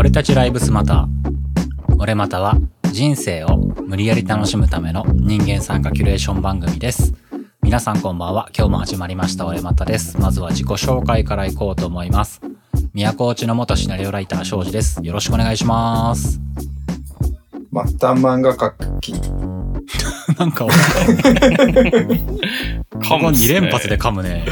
[0.00, 1.96] 俺たちライブスマター。
[1.98, 2.56] 俺または
[2.90, 7.12] 人生を無理やり楽しむための人間参加キュレーション番組です。
[7.60, 8.48] 皆さんこんばんは。
[8.56, 10.18] 今日も始まりました俺またです。
[10.18, 12.40] まずは自己紹介からいこうと思います。
[12.94, 15.04] 宮古内の元シナリオライター庄司です。
[15.04, 16.40] よろしくお願いします。
[17.70, 19.12] 末端漫画描き。
[20.38, 20.76] なんか、ここ
[23.26, 24.46] 2連発で噛むね。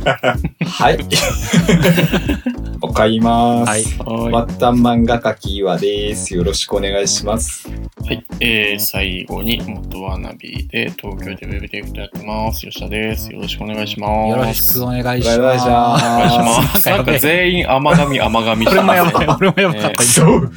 [0.66, 0.98] はい。
[2.94, 3.68] おかいます。
[3.68, 3.82] はい。
[3.82, 6.32] 末は端漫画描き岩です。
[6.32, 7.68] よろしくお願いします。
[7.68, 8.06] い。
[8.06, 8.24] はい。
[8.38, 12.60] えー、最後に、元ワナビで東京でウェブディレクターやってます。
[12.60, 13.32] 吉田です。
[13.32, 14.30] よろしくお願いします。
[14.30, 16.04] よろしくお願いしお願いします。
[16.04, 16.88] お願いします。
[16.88, 19.48] なんんか全員甘噛み甘噛みして俺もやばい、ますね。
[19.50, 20.02] 俺もやばかった。
[20.04, 20.52] えそう。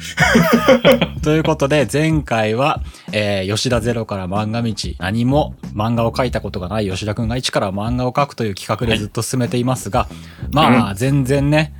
[1.24, 10.06] ということで、前回は、えー、吉田ゼロから漫画道、何も漫画を描いたことがない吉田くんが一から漫画を描くという企画でずっと進めていますが、
[10.52, 11.72] まあ、全然ね、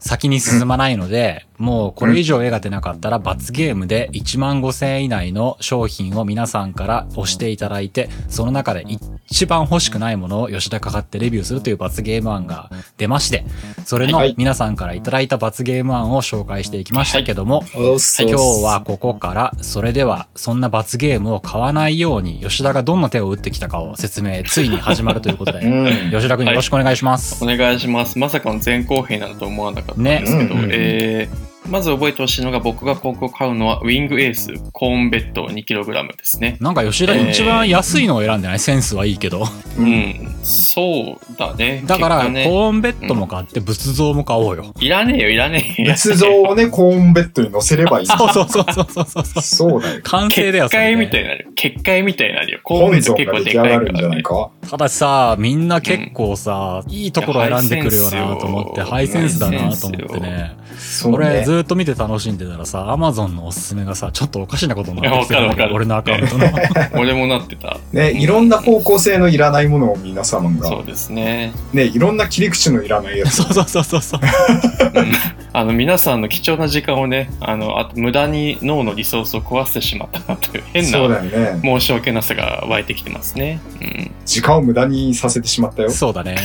[0.00, 9.00] 先に進まないので、もうこれ以上絵が出なかったら罰ゲームで1万5千円以内の商品を皆さんから押していただいて、その中で一
[9.46, 13.44] 番欲しくないものを吉田かかってレビューするという罰ゲーム案が出まして、
[13.84, 26.10] それのはい皆さんからいただいた罰ゲーム案を紹介していきましたけども、今日はここから、それでは、そんな罰ゲームを買わないように、吉田がどんな手を打ってきたかを説明、ついに始まるということで、うん。
[26.10, 27.42] 吉田くんよろしくお願いします。
[27.42, 28.18] お願いします。
[28.18, 36.56] まさかの前後編などと思わなかったんですけど、ねうんえーまず覚えてほしいのが僕が今後買うのはウィングエースコーンベッド 2kg ですね。
[36.60, 39.44] なんか吉田一番安いのを選んでないセンスはいいけど。
[39.78, 39.82] う。
[39.82, 41.82] ん、そうだね。
[41.86, 44.74] だから、コーンベッドも買って仏像も買おうよ。
[44.80, 45.94] いらねえよ、いらねえよ。
[45.94, 48.06] 仏像をね、 コーンベッドに乗せればいい。
[48.06, 49.42] そうそうそうそうそうそう。
[49.42, 50.00] そうだよ。
[50.02, 51.48] 完成だよ、結界みたいいになる。
[51.54, 52.60] 結界みたいになるよ。
[52.64, 54.22] コーンベッド結構でが出来上がかいからねるんじゃない。
[54.22, 54.50] か？
[54.68, 60.56] ただしさ、みんな結構さ、いいところ選んでくるよなと思って、ハイセンスだなと思ってね。
[60.78, 66.46] そう俺っと見て楽しんでたらさ、アマゾンのおすすめがさ、ちょっとおかしなことになってきてるんだけど、いやわ俺のアカウントの。
[67.00, 67.78] 俺もなってた。
[67.92, 71.52] ね、いろんな方向性のいらないものを皆様が、そうですね。
[71.72, 73.36] ね、いろんな切り口のいらないやつ。
[73.42, 74.20] そうそうそうそうそう。
[74.20, 81.60] うんあの、皆さんの貴重な時間をね、あの、あと無駄に脳のリソースを壊してしまったなという変そうなだよね。
[81.62, 83.60] 申し訳なさが湧いてきてますね。
[83.80, 84.10] うん。
[84.24, 85.90] 時間を無駄にさせてしまったよ。
[85.90, 86.36] そうだね。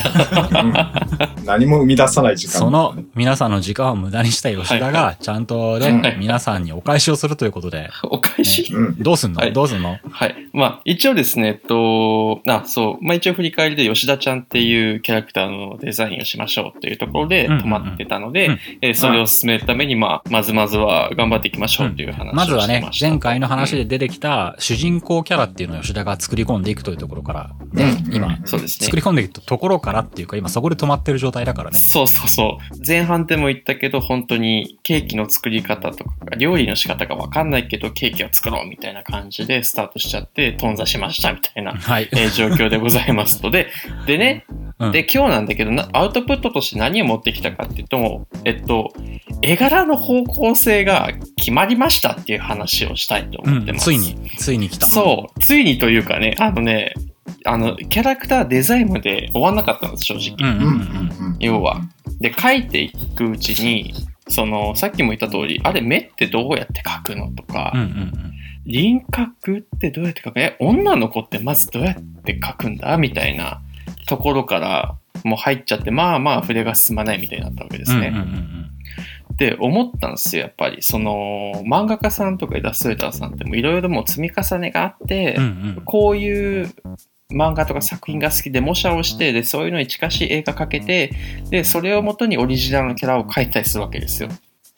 [0.51, 2.53] うん何も生み出さない時間。
[2.53, 6.17] その皆さんの時間を無駄にした吉田が、ちゃんとね、はい。
[6.17, 8.99] 皆さんにお返しをするということで、お返し、うん。
[8.99, 9.53] どうすんの、はい。
[9.53, 9.99] どうすんの？
[10.09, 10.35] はい。
[10.53, 18.57] まあ、一応ですね、えっと、あ、そう、まあ一応振り返りで吉田ちゃんっていうキャラクターのデザインをしましょうというところで止まってたので、
[18.95, 28.15] それを進めるために、まあ、まずまずは頑張っていきましょうという話をしてまずはね、前回の話で出てきた主人公キャラっていうのを吉田が作り込んでいくというところから、ね、うん。
[28.15, 28.85] 今、そうですね。
[28.85, 28.95] 作。
[28.95, 31.77] り込んでいくところからっていうか、今そこで止まってる状態だからね。
[31.77, 32.87] そうそうそう。
[32.87, 42.09] 前半でも言ったけど、本当にケーキの作り方とか、料理の仕方がわかんないけど、ケーキを作ろうみたいな感じでスタートしちゃって、頓挫しましたみたいな、はい。
[42.11, 43.71] えー状況でございますので、
[44.05, 44.45] でね、
[44.77, 48.93] うんで、今日なんだけどな、アウトプットとして何を持ってきたかっていうと、えっと、
[49.41, 53.85] 絵柄の方向性が決まりましたっていう話をしたいとうん思ってます。
[53.85, 54.85] ついに、ついに来た。
[54.85, 56.93] そう、ついにというかね、あのね、
[57.45, 60.51] あの、キャラクターデザインまで終わんなかったんです、正直。
[60.51, 61.81] うんうんうんうんうん要は。
[62.19, 63.93] で、描いていくうちに、
[64.27, 67.81] その、さっきも言った通り、あれ、目ってどうやって描くのとか、うん。
[67.81, 68.31] うんうん
[68.67, 72.97] 輪郭ってどうやって描くえ、女の子ってまずどうやって描くんだ？
[72.97, 73.61] みたいな
[74.07, 78.01] ところから、もう入っちゃって、まあまあ筆が進まないみたいになったわけですうん。
[78.01, 78.11] ね。
[79.33, 80.77] って思ったんですよ、やっぱり。
[80.81, 85.47] その、漫画家さんとかイラストレーターさんってもいろいろもう積み重ねがあって、うんう
[85.81, 86.73] んこういう
[87.31, 91.11] 漫画とか作品が好きで模写をして、で、そういうのに近しい映画描けて、
[91.49, 94.29] で、それをもとにオリジナルのキャラを描いたりするわけですよ。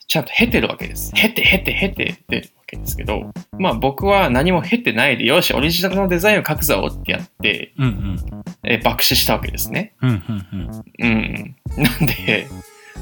[0.06, 1.12] ちゃんと経てるわけです。
[1.14, 9.94] 経て、経て、経て出るわけですけど、まあ僕は何も経てないで、よし、オリジナルのデザインを描くぞってやって、うんうんえー爆死したわけですね。
[10.00, 11.56] うんうんうんうん。
[11.76, 12.46] なんで、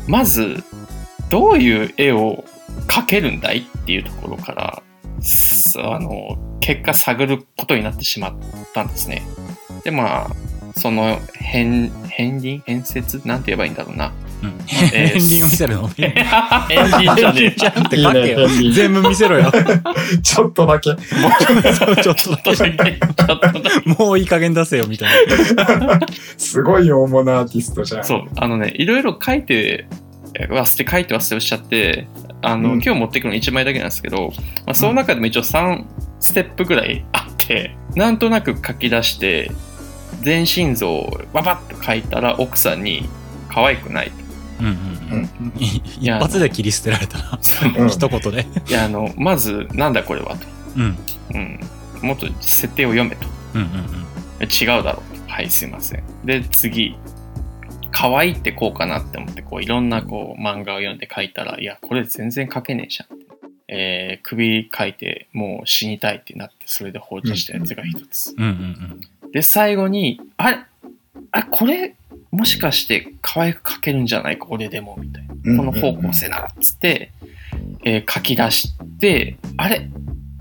[0.08, 0.64] まず、
[1.30, 2.44] どういう絵を
[2.88, 4.85] 描けるんだいっていうところから、す
[5.78, 8.34] あの、結果探ることになってしまっ
[8.74, 9.22] たんですね。
[9.84, 10.30] で、まあ、
[10.78, 12.62] その、変、変輪？
[12.66, 14.12] 変説なんて言えばいいんだろうな。
[14.42, 14.54] うん。
[14.92, 15.88] えー片鱗を見せるの？
[15.96, 16.12] 変
[17.06, 17.50] 輪じゃねえ。
[17.56, 18.48] じゃんって書けよ。
[18.74, 19.50] 全部見せろよ。
[20.22, 20.90] ちょっとだけ。
[21.72, 23.60] そうちょっとだけ、ちょっとだけ。
[23.98, 25.26] もういい加減出せよ、みたい
[25.56, 26.00] な。
[26.36, 28.04] すごい大物アーティストじゃん。
[28.04, 29.86] そう、あのね、いろいろ書いて、
[30.38, 32.06] え忘れ、書いて忘れしちゃって、
[32.42, 34.32] あの、うん今日持ってくるの1枚だけなんですけど、
[34.66, 35.84] まあ、その中でも一応3
[36.20, 39.50] ステップぐらいあって、なんとなく書き出して、
[40.22, 43.08] 全身像をババッと書いたら奥さんに
[43.48, 44.26] 可愛くないと。
[44.60, 47.38] うんうんうい一発で切り捨てられたな。
[47.78, 48.46] うん 一言で。
[48.68, 50.46] いや、あの、まず、なんだこれはと。
[50.76, 50.98] うん。
[51.34, 51.60] うん。
[52.02, 53.26] もっと設定を読めと。
[53.54, 54.06] うんうん
[54.42, 55.32] 違うだろうと。
[55.32, 56.02] はい、すいません。
[56.24, 56.96] で、次。
[57.98, 63.18] 可愛いってこうかなって思って、こう、いろんなこう、漫画を読んで書いたら、いや、これ全然書けねえじゃん。
[63.68, 68.34] えー、首書いて、もう死にたいってなって、それで放置したやつが一つ。
[68.36, 68.44] うん。
[68.44, 68.52] うんう
[69.28, 70.58] んで、最後に、あれ
[71.30, 71.94] あ、これ、
[72.30, 74.38] もしかして可愛く書けるんじゃない？
[74.38, 75.56] か、俺でも、みたいな。
[75.56, 77.12] この方向性なら、つって、
[77.84, 79.88] えー書き出して、あれ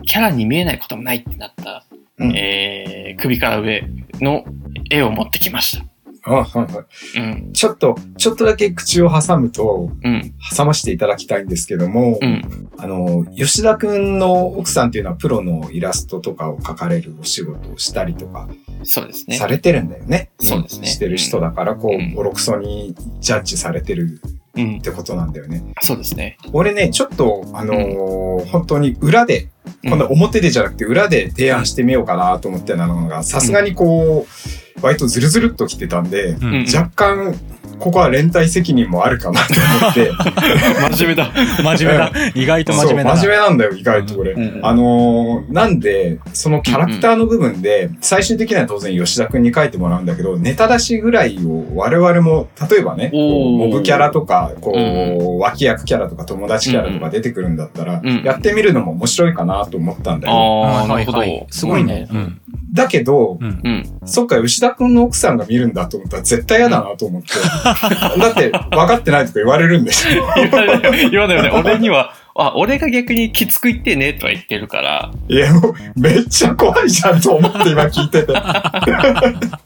[0.06, 1.86] キャラに見えないこともないってなった、
[2.18, 3.84] うんえー首から上
[4.20, 4.46] の
[4.90, 5.86] 絵を持ってきました。
[6.28, 6.86] あはいは
[7.16, 7.20] い。
[7.20, 18.48] うん、ちょっと、ちょっとだけ口を挟むと、うん、挟ましていただきたいんですけども、うん、あの、吉田くんの奥さんっていうのはプロのイラストとかを描かれるお仕事をしたりとか
[18.84, 19.48] そうですねさ。
[19.48, 20.32] れてるんだよね。
[20.40, 24.20] そうですねしてる人だから、こうんう、ボロクソにジャッジされてる
[24.58, 25.64] うんっ、てことなんだよね。
[25.82, 26.38] そうですね。
[26.54, 29.50] 俺ね、ちょっと、あのー本当に裏で、
[29.84, 36.46] うん今度は表でじゃなくて裏で提案してみようかなと思ってたのが、さすがにこう、割とズルズルっと来てたんで、うん。
[36.46, 37.36] うん若干、
[37.80, 40.12] ここは連帯責任もあるかなと思って、
[40.96, 41.32] 真面目だ。
[41.76, 42.12] 真面目だ。
[42.34, 43.18] 意外と真面目だな。
[43.18, 44.32] そう真面目なんだよ、意外と俺。
[44.32, 60.34] うんあのーなんで、そのキャラクターの部分で、最終的には当然吉田くんに書いてもらうんだけど、ネタ出しぐらいを我々も、例えばね、モブキャラとか、こう、うん脇役キャラとか友達キャラとか出てくるんだったら、うんやってみるのも面白いかなと思ったんだよ。
[60.34, 61.24] ああ、なるほど。
[61.50, 62.08] すごいね。
[62.12, 62.40] うん。
[62.76, 63.62] だけど、うん。
[63.64, 64.00] うん。
[64.06, 67.30] そっか、吉田くんの奥さんが見るんだと思ったら絶対嫌だなと思って。
[68.20, 70.22] だって、分かってないとか言われるんでしょ。
[70.36, 71.52] 言わないよね。
[71.52, 78.34] 俺には、あ、俺が逆にきつく言ってねとは言ってるから、いや、もう、めっちゃ怖いじゃんと思って今聞いてて。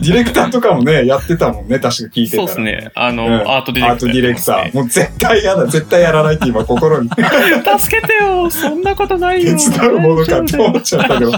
[0.00, 2.48] ディレクターとかもね、やってたもんね、確か聞いてたら。
[2.48, 2.90] そうですね。
[2.94, 4.74] あの、うんアートディレクター、アートディレクター。
[4.74, 7.10] もう絶対嫌だ、絶対やらないって今心に。
[7.78, 11.30] 助けてよそんなことないよ手伝うものかって思っちゃったけど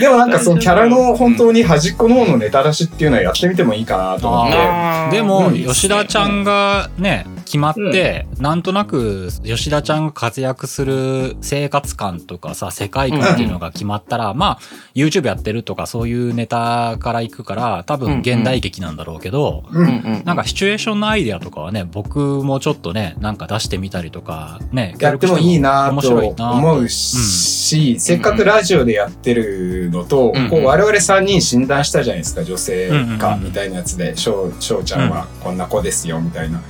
[0.00, 5.16] でもなんかそのキャラの本当に端っこの方のネタ出しっていうのはやってみてもいいかなと思って。
[5.16, 14.58] でも、うん吉田ちゃんがね、決まって、なんとなく、吉田ちゃんが活躍する生活感とかさ、世界観っていうのが決まったら、まあ、
[14.96, 19.78] YouTube やってるとかそういうネタから行くから、多分現代劇なんだろうけど、う。
[19.78, 20.22] うんんうん。
[20.24, 26.50] なんかシチュエーションのアイデアとかはね、僕もちょっとね、なんか出してみたりとか、ね、やってもいいな面と白いなと。
[26.50, 32.88] 思うし、せっかくラジオでやってるのと、うんこう我々3人診断したじゃないですか、女性
[33.20, 33.44] かうん。
[33.44, 36.60] みたいなやつで、翔翔ちゃんはこんな子ですよ、みたいな。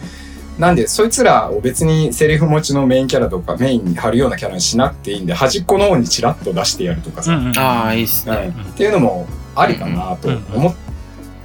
[0.58, 7.58] なんで、そいつらを別にセリフ持ちのメインキャラとかメインに貼るようなキャラにしなくていいんで、端っこの方にチラッと出してやるとかさ、うんうん。
[7.58, 8.54] ああ、いいっすうんね。
[8.70, 10.74] っていうのもありかなと思っ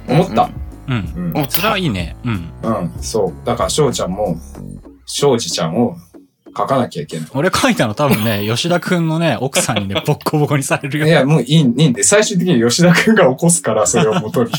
[0.08, 0.50] 思った。
[0.88, 0.94] うん。
[0.94, 2.16] うんうんそれはいいね。
[2.24, 2.50] うん。
[2.62, 3.46] うん、そう。
[3.46, 4.36] だから翔ちゃんも、
[5.06, 5.96] 翔二ちゃんを
[6.56, 7.28] 書かなきゃいけない。
[7.34, 11.06] 俺書いたの多分ね、 吉田くんのね、奥さんにね、ボッコボコにされるよ。
[11.06, 14.50] いや、もういいいいんで、最終的に吉田くんが起こすから、それを元に。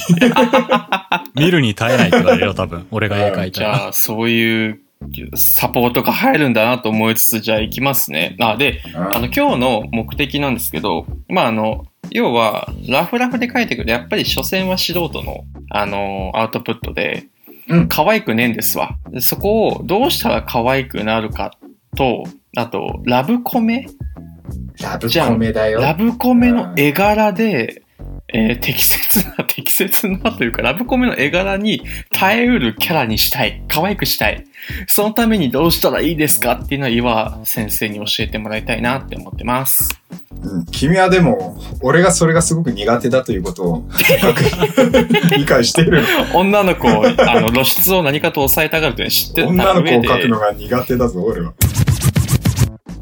[1.36, 2.88] 見るに耐えないって言われるよ、多分。
[2.92, 3.76] 俺が絵描いたら。
[3.78, 4.80] じゃあ、そういう
[5.36, 8.36] サポートが入るんだなと思いつつ、じゃあ行きますね。
[8.40, 17.26] あ、で、あの、今日の目的なんですけど、まあ、あの、要は、ラフラフで書いてくると、やっぱり所詮は素人の、あの、アウトプットで、
[17.68, 18.98] うん可愛くねえんですわ。
[19.10, 21.52] でそこをどうしたら可愛くなるか
[21.96, 22.24] と、
[22.56, 23.88] あと、ラブコメ？
[24.82, 25.80] ラブコメだよ。
[25.80, 27.84] ラブコメの絵柄で、
[28.34, 31.82] えー適切な、 適切なというか、ラブコメの絵柄に
[32.12, 33.62] 耐えうるキャラにしたい。
[33.68, 34.46] 可愛くしたい。
[34.88, 39.90] そのためにどうしたらいいですかっていうのは岩先生に教えてもらいたいなって思ってます。
[40.44, 43.90] うん君はでも、俺がそれがすごく苦手だということを、
[45.38, 46.04] 理解している。
[46.34, 49.98] 女の子を、あの、露出を何かと抑えたがるというのは知ってた女の子。
[49.98, 51.54] を描くのが苦手だぞ、俺は。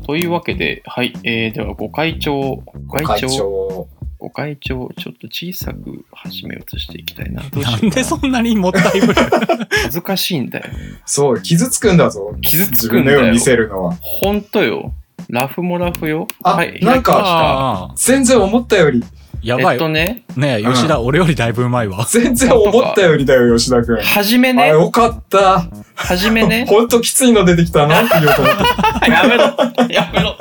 [0.10, 1.14] というわけで、はい。
[1.24, 3.88] えー、では、ご会長、ご会会長、長。
[4.18, 7.44] ご会長、ちょっと小さく始め移していきたいな。
[7.44, 9.14] どうしよなうんかでそんなにもったいぶる
[9.84, 10.66] 恥ずかしいんだよ。
[11.06, 12.36] そう、傷つくんだぞ。
[12.42, 13.32] 傷つ自くんだよ。
[13.32, 13.98] 見せるのは。
[14.02, 14.96] ほんとよ。
[15.30, 16.28] ラフもラフよ。
[16.42, 16.80] あはい。
[16.82, 19.04] なんか全然思ったより、
[19.42, 19.78] やばい。
[19.78, 22.06] とね、ねえ、吉田、俺よりだいぶうまいわ。
[22.10, 24.02] 全然思ったよりだよ、吉田くん。
[24.02, 25.70] はじめあ、ね、よかった。
[25.96, 28.56] はじめね、ほんときついの出てきたなって言おうと思っ
[29.00, 29.08] た。
[29.12, 29.44] やめろ、
[29.90, 30.38] やめろ。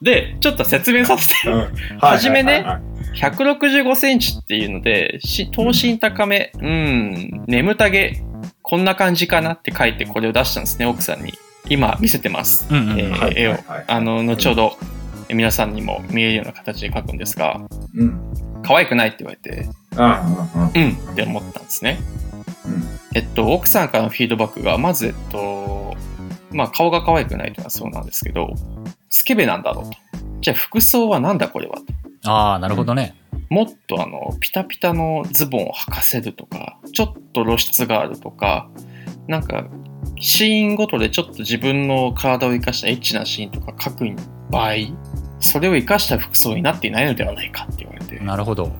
[0.00, 1.34] で、ちょっと説明させて。
[1.46, 1.68] うん
[2.00, 2.82] はじめねはいはいはい
[3.18, 8.22] 165センチっていうので、し頭身高め、うん、眠たげ、
[8.62, 11.34] こんな感じかなって書いてこれを出したんですね、奥さんに。
[11.68, 12.66] 今見せてます。
[12.70, 13.84] うんうんえーはい絵をはいはい。
[13.88, 14.97] あの、後ほど、え
[15.34, 17.60] 皆さんにも見えるような形で書くんですが、
[17.94, 18.20] うん。
[18.62, 21.98] 可愛くないって言われて、ああ、うんって思ったんですね。
[22.66, 25.96] うんえっと、奥さんからのフィードバックが、まず、えっと、
[26.52, 28.54] まあ、顔が可愛くないというのはそうなんですけど、
[29.08, 29.90] スケベなんだろうと。
[30.40, 31.78] じゃあ、服装はなんだこれは
[32.22, 32.30] と。
[32.30, 33.16] ああ、なるほどね。
[33.48, 38.68] もっとあの、ピタピタのズボンを履かせるとか、ちょっと露出があるとか、
[39.26, 39.66] なんか、
[40.20, 44.04] シーンごとでちょっと自分の体を生かしたエッチなシーンとか書く
[44.50, 44.74] 場合、
[45.40, 48.72] それを生かした服装になっていないのではないかって言われて、なるほど。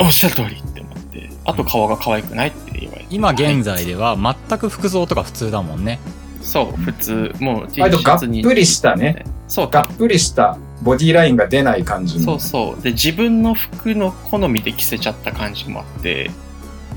[0.00, 3.06] おっしゃる通りって思って、あと顔が可愛くないって言われて。
[3.10, 5.98] 今現在では全く服装とか普通だもんね。
[6.42, 8.42] そう、普通、もう T シャツに。
[8.42, 9.24] ぷりしたね。
[9.48, 12.24] そう、がっぷりしたボディラインが出ない感じの。
[12.24, 12.82] そうそう。
[12.82, 16.30] で、自分の服の好みで着せちゃった感じもあって、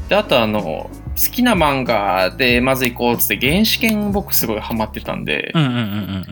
[0.09, 0.89] で、あとあの、好
[1.31, 5.85] きな漫画でまず行こうっつって、原始圏僕すごいハマってたんで、うんうんうんうんう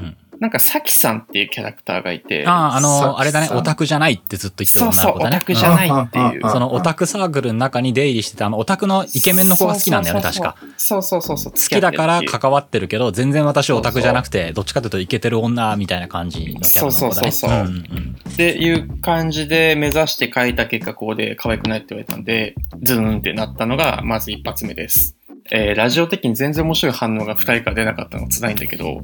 [0.07, 0.17] ん。
[0.39, 5.37] なんか、サキさんっていうキャラクターがいて、ああ、あさの、あれだね、さオタクじゃないってずっと言ってるそうそう、女の子だね。
[5.37, 6.41] オタクじゃないっていう。
[6.43, 10.67] うんそのオタクサークルの中に出入りしてたあのオタクのイケメンの子が好きなんだよね、そうそう確か。
[10.77, 11.53] そうそうそうそう。
[11.53, 17.31] 好きだから関わってるけど、全然私オタクじゃなくて、どっちかというとイケてる女みたいな感じのキャラの子だね。
[17.31, 25.18] そうそうそうそうんんっていう感じで目指して書いた結果こうで可愛くないって言われたんで、ズーンってなったのがまず一発目です。
[25.51, 29.01] えー、ラジオ的に全然面白い反応が二人から出なかったのが辛いんだけど、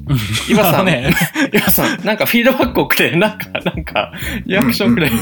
[0.50, 1.14] 岩さね、
[1.52, 4.12] 岩さん、なんかフィードバックをくれ、なんか、なんか、
[4.46, 5.10] リアクションくれ。
[5.10, 5.18] うん、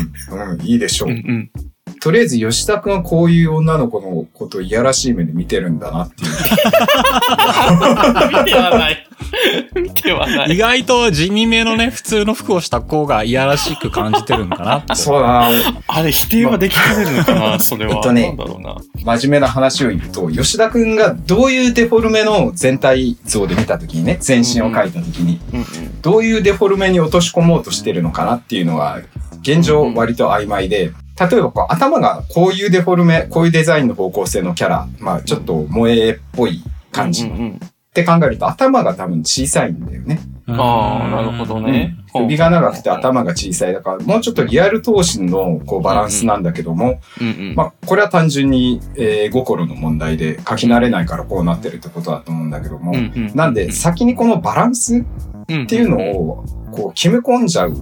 [0.52, 1.10] うんいいでしょう。
[1.10, 1.50] うんうん。
[2.00, 6.32] とりあえず吉田くんはこういう女の子のことをいやらしい目で見てるんだなっていう。
[8.44, 9.08] 見てはない。
[10.04, 10.56] 見てはない。
[10.56, 14.86] 意外と地味めのね、普通の服をした子がいやらしく感じてるんかな。
[14.96, 15.50] そうだな。
[15.88, 17.96] あれ、否定はできかねるのかな、それは。
[17.96, 18.76] えっとねなんだろうな。
[19.18, 26.02] 真面目な話を言うと、吉田くんがどういうデフォルメの全体像で見たときにね、全身を描いたときに、うんうん。
[26.02, 29.00] どういうデフォルメに落とし込もうとしてるのかなっていうのは、
[29.42, 37.30] 現状割と曖昧で、例えばこう頭がこういうデフォルメ、こういうデザインの方向性のキャラ、まあちょっと萌えっぽい感じ
[37.94, 40.20] って考えると頭が多分小さいんだよね。
[40.26, 41.96] うんああ、なるほどね。
[42.12, 43.74] 首が長くて頭が小さい。
[43.74, 47.00] だからもうちょっとリアル闘神のこうバランスなんだけども。
[47.56, 52.94] まあこれは単純に、えー、心の問題で書き慣れないからこうなってるってことだと思うんだけども、
[53.36, 55.06] なんで先にこのバランスっ
[55.68, 57.78] ていうのをこう決め込んじゃう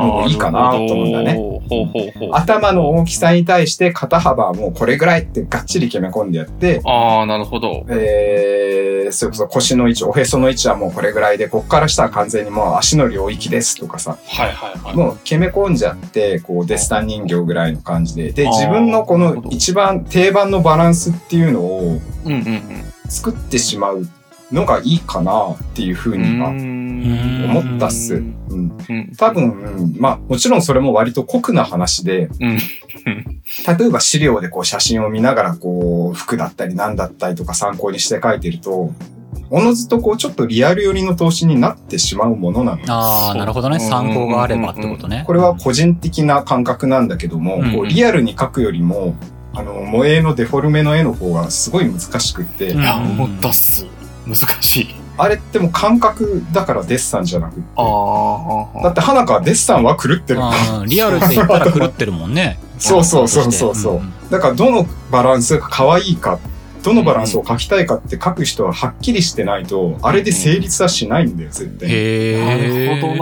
[0.00, 1.38] もういいかなと思うんだね。
[2.32, 7.84] 頭の大きさに対して肩幅はもうこれぐらいってがっちり決め込んでやって、ああ、なるほど。
[7.88, 14.96] えー、それこそ腰の位置、おへその位置はもうこれぐらいで、こっから下は完全にもう足の領域ですとかさ、はいはいはい。
[14.96, 22.00] もう決め込んじゃって、こうデスタン人形ぐらいの感じで、で、自分のこの一番定番のバランスっていうのを
[23.08, 24.06] 作ってしまう
[24.52, 26.22] のがいいかなっていうふううん。
[26.22, 28.14] にはん思ったっす。
[28.14, 29.12] うん。
[29.16, 32.58] 多分、うんまあもちろんそれも割と酷な話で、うん。
[33.78, 38.92] 例えば資料でこう写真を見ながらこう服だったり何だったりとか参考にして書いてると、
[39.50, 42.86] おのずとこうちょっとリアル寄りの投資になってしまうものなのよ。
[42.88, 43.80] ああ、なるほどね。
[43.80, 45.24] 参考があればってことね。
[45.26, 49.14] これは個人的な感覚なんだけども、うんこうリアルに描くよりも、
[49.54, 53.86] あの、萌えのデフォルメの絵の方がすごい難しくって、うんいや、思ったっす。
[54.26, 55.01] 難しい。
[55.18, 57.64] あれってもう感覚だからデッサンじゃなくって。
[57.76, 57.82] あ
[58.74, 58.82] あ。
[58.82, 60.40] だって花香はデッサンは狂ってる。
[60.42, 62.58] あーリアルって言ったら狂ってるもんね。
[62.78, 66.38] そうそうそうそうそううんだからどのバランスが可愛いか、
[66.82, 71.94] どのバランスを描きたいかって書く人ははっきりしてないと、あれで成立はしないんだよ、絶対に。
[71.94, 72.86] へなえ。
[72.88, 73.14] るほど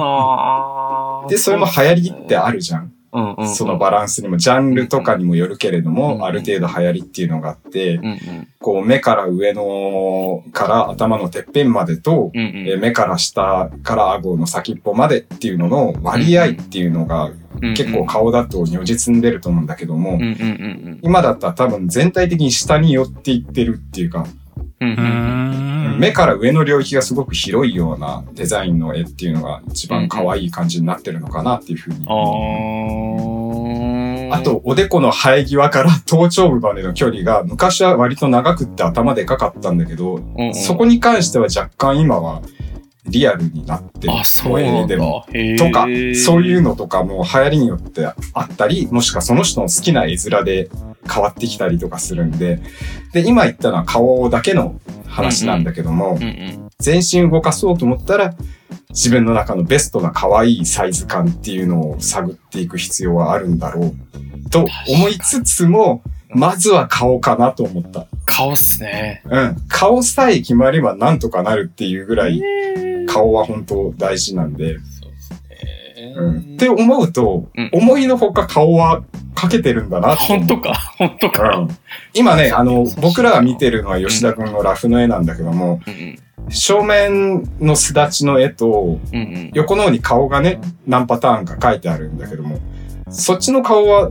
[1.25, 2.93] なで、それも流行りってあるじゃん。
[3.13, 3.49] うんうんうん。
[3.49, 8.19] そのバランスにも、ジャンルとかにもよるけれどうんも、ある程度流行りっていうのがあってう、んうん。
[8.61, 12.47] こう目から上のから頭のてっぺんまでと、うんうん。
[12.69, 17.31] えー目から下から顎の先っぽまでっていうのの割合っていうのが
[17.77, 24.27] 結構顔だと如実に出ると思うんだけどもうん、うんうん今だったら多分全体的に下に寄っていってるっていうか、
[24.81, 24.89] うん。
[24.89, 25.70] うんうーん。
[25.99, 32.07] 目から上の領域がすごく広いようなデザインの絵っていうのが一番可愛い感じになってるのかなっていうふうに。
[32.09, 32.13] あ
[34.35, 34.37] あ。
[34.37, 42.43] あ、と、おでこの生え際から頭頂部までの距離が昔は割と長くって頭でかかったんだけど、うんうん、そこに関しては若干今は
[43.07, 44.13] リアルになってる。
[44.13, 44.89] あ、そう
[45.59, 50.69] とか、そういうのとかも流行りによってあったり、もしくはその人の好きな絵面で
[51.13, 52.61] 変わってきたりとかするんで、
[53.13, 56.69] で、今言ったのは顔だけの話なんだけども、うんうん。
[56.79, 58.35] 全身動かそうと思ったら、
[58.91, 66.03] 自分の中のベストな可愛いサイズ感っていうのを探っていく必要はあるんだろう、と思いつつも、
[66.33, 68.07] まずは顔かなと思った。
[68.25, 69.23] 顔っすね。
[69.29, 69.57] うん。
[69.69, 72.41] 顔さえ決まればなんとかなるっていうぐらい、
[73.13, 74.79] 顔は本当大事なんで。
[74.79, 76.15] そうっすね。
[76.17, 76.39] うん。
[76.39, 77.71] って思うと、うん。
[77.73, 79.03] 思いのほか顔は
[79.35, 80.75] かけてるんだな本当か？
[80.99, 81.69] 本当か、うん
[82.13, 86.51] 今ね、あの僕らが見てるのは吉田くんのラフの絵なんだけども、うんうん。
[86.51, 89.51] 正面のすだちの絵と、うんうん。
[89.55, 92.59] 横の方に顔がね、何パターンか書いてあるんだけども、
[93.11, 94.11] そっちの顔は、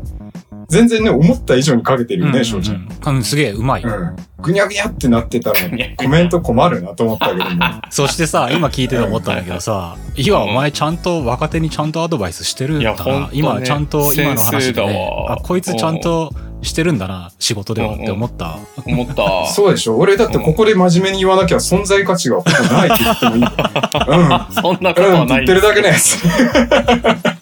[0.69, 2.75] 全然ね、思った以上に描けてるよね、翔ちゃん。
[2.75, 3.83] うんうんすげえ、うまい。
[3.83, 4.15] うん。
[4.41, 5.59] ぐにゃぐにゃってなってたら
[5.97, 7.49] コメント困るなと思ったけども。
[7.89, 13.29] そしてさ、今聞いてて思ったんだけどさ、今お前ちゃんと若手にちゃんとアドバイスしてるんだな。
[13.31, 18.57] 今ちゃんと今の話でね、わあ、こいつちゃんとしてるんだな、仕事ではって思った。
[18.85, 19.47] 思った。
[19.51, 24.47] そうでしょ俺だってここで真面目に言わなきゃ存在価値がほぼないって言ってもいいんだよ。
[24.51, 25.13] そんなことうん。
[25.13, 25.43] うんはない。
[25.43, 27.38] って言ってるだけのやつ。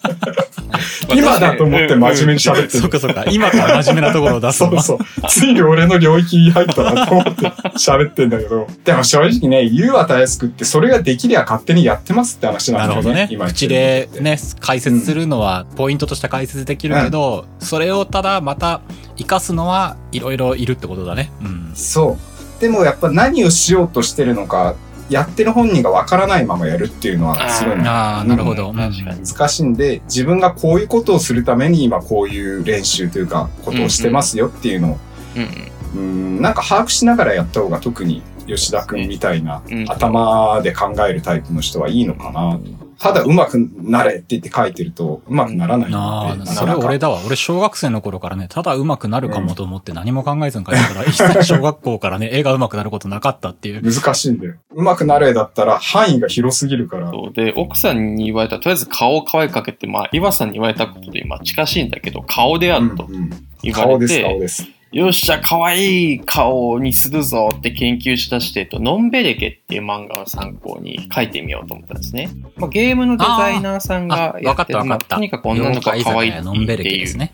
[1.14, 2.70] 今だと思って真面目に喋ってる。
[2.70, 5.28] そっかそっか、今から真面目なところを出すのそうそう。
[5.28, 7.46] ついに俺の領域に入ったなと思って
[7.76, 8.66] 喋ってんだけど。
[8.84, 12.94] でも正直ね、言うはたやすくって、それができりゃ勝手にやってますって話なだよね。
[12.94, 13.50] なんるほどね。
[13.50, 14.08] 口で。
[14.20, 18.80] ね、解説するのは、ポイントとして解説できるけど、それをただまた
[19.16, 21.30] 活かすのはいろいろいるってことだね。
[21.42, 21.72] うん。
[21.74, 22.16] そ
[22.58, 22.60] う。
[22.60, 24.74] でもやっぱ何をしようとしてるのか、
[25.08, 28.72] やってる本人がわからないままやるっていうのはすごいああ、なるほど。
[28.72, 34.98] 難しいんで、自分がこういうことをするために今こういう練習というか、ことをしてますよっていうのを、
[35.36, 35.68] うんうん。
[35.94, 35.98] う
[36.38, 42.58] ん、なんか把握しながらやった方が特に吉田くんみたいなうん頭で考えるタイプの人はいいのかな。
[42.98, 47.20] ただ上手くなれって言って書いてると上手くならないああ、ので、それ俺だわ。
[47.24, 53.82] 俺小学生の頃からね、ただ上手くなるかもと思って何も考えずに書いてたから、一切小学校からね、 絵が上手くなることなかったっていう。
[53.84, 54.54] 難しいんだよ。
[54.74, 57.08] 上手くなれだったら範囲が広すぎるから。
[57.12, 63.30] そうで、奥さんに言われた、とりあえず顔を可愛くかけて、まあ、岩さんに言われたことで今近しいんだけど、顔であるとうんうん
[63.62, 64.66] 言われ顔です、顔て、です。
[64.90, 72.30] よっしゃ、可愛い顔にするぞって研究しだして、と、ノンベレケっていう漫画を参考に書いてみようと思ったんですね。
[72.56, 75.16] まあ、ゲームのデザイナーさんあが、やわかってる、まあ、わかった。
[75.16, 77.32] とにかく女の子が可愛いっていうね。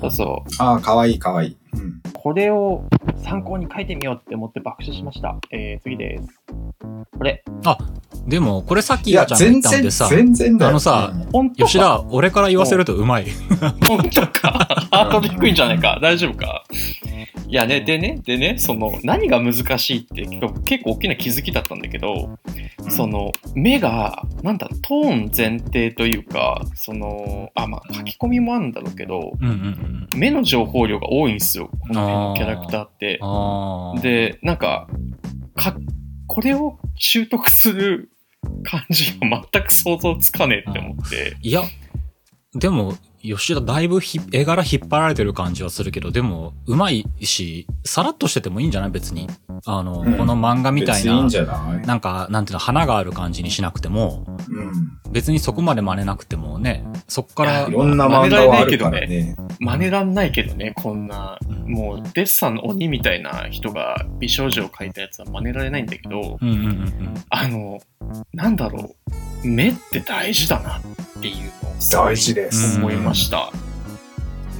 [0.00, 0.50] そうそう。
[0.58, 1.56] ああ、かわいいかわいい。
[1.74, 2.84] うんこれを
[3.24, 5.38] 参考に書いてみようって思って爆笑しました。
[5.50, 6.40] えー、次です。
[7.18, 7.42] これ。
[8.28, 10.70] でも、これさっきいや、ちゃんが言全然、ったんでさ、全然だよ。
[10.70, 13.26] あのさうん吉田、俺から言わせるとうまい。
[13.88, 14.52] 本当か？
[14.92, 15.98] ハート低いんじゃないか。
[16.00, 16.62] 大丈夫か？
[17.48, 22.38] いやね、でね、でね、その、何が難しいって結構結構大きな気づきだったんだけど、
[22.88, 29.56] その、目が、なんだ、トーン前提というか、その、あ、まあ、書き込みもあるんだろうけど、うんうんう
[30.16, 30.18] ん。
[30.18, 33.20] 目の情報量が多いんですよ、この辺のキャラクターって。
[34.02, 34.88] で、なんか、
[35.54, 35.76] か、
[36.26, 38.10] これを習得する
[38.64, 41.36] 感じが全く想像つかねえって思って。
[41.42, 41.62] いや、
[42.54, 48.90] でも、吉田だいぶひ絵柄引っ張られてる感じはするけど、でも、うまいし、さらっとしててもいいんじゃない？
[48.90, 49.28] 別に。
[49.64, 50.16] あの、うん。
[50.18, 51.86] この漫画みたいないいん、じゃない？
[51.86, 54.72] なんか、なんていうの、花がある感じにしなくても、うん。
[55.12, 59.36] 別にそこまで真似なくてもね、そっからい、ろんな漫画はあるからね。
[59.60, 61.06] 真似らんないけどね、こん。
[61.06, 67.14] な、うんもう、デッサンの鬼みたいな人が美少女を描いたやつは真似られないんだけど、うんうんうんうん。
[67.30, 67.80] あの、
[68.34, 68.94] なんだろ
[69.44, 70.82] う、目って大事だなっ
[71.22, 71.34] ていう
[71.90, 72.78] 大事です。
[72.78, 73.52] 思いました。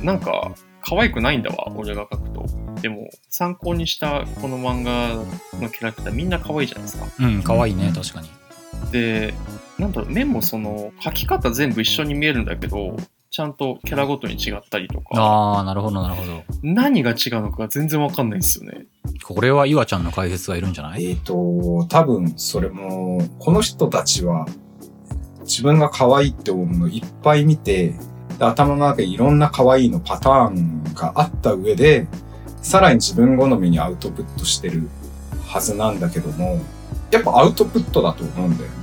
[0.02, 2.46] なんか、可愛くないんだわ、俺が描くと。
[2.80, 5.14] でも、参考にしたこの漫画
[5.60, 7.06] のキャラクターみんな可愛いじゃないですか。
[7.20, 8.28] うん、かわいいね、確かに。
[8.90, 9.34] で、
[9.78, 12.96] なんだろう、目もその、描き方全部一緒に見えるんだけど、
[13.30, 16.42] ちゃんとキャラごとに違ったりとか、ああ、なるほど、なるほど。
[16.62, 18.86] 何が違うのか全然わかんないんですよね。
[19.24, 21.04] これは岩ちゃんの解説がいるんじゃない？
[21.06, 24.46] えっ、と、多分それも、この人たちは
[25.52, 27.94] 自分が可愛いって思うのをいっぱい見て、
[28.38, 32.06] で頭の中にいろんな可愛いのパターンがあった上で、
[32.62, 34.88] さらに自分好みにアウトプットしてる
[35.46, 36.58] はずなんだけども、
[37.10, 38.76] やっぱアウトプットだと思うんだよね。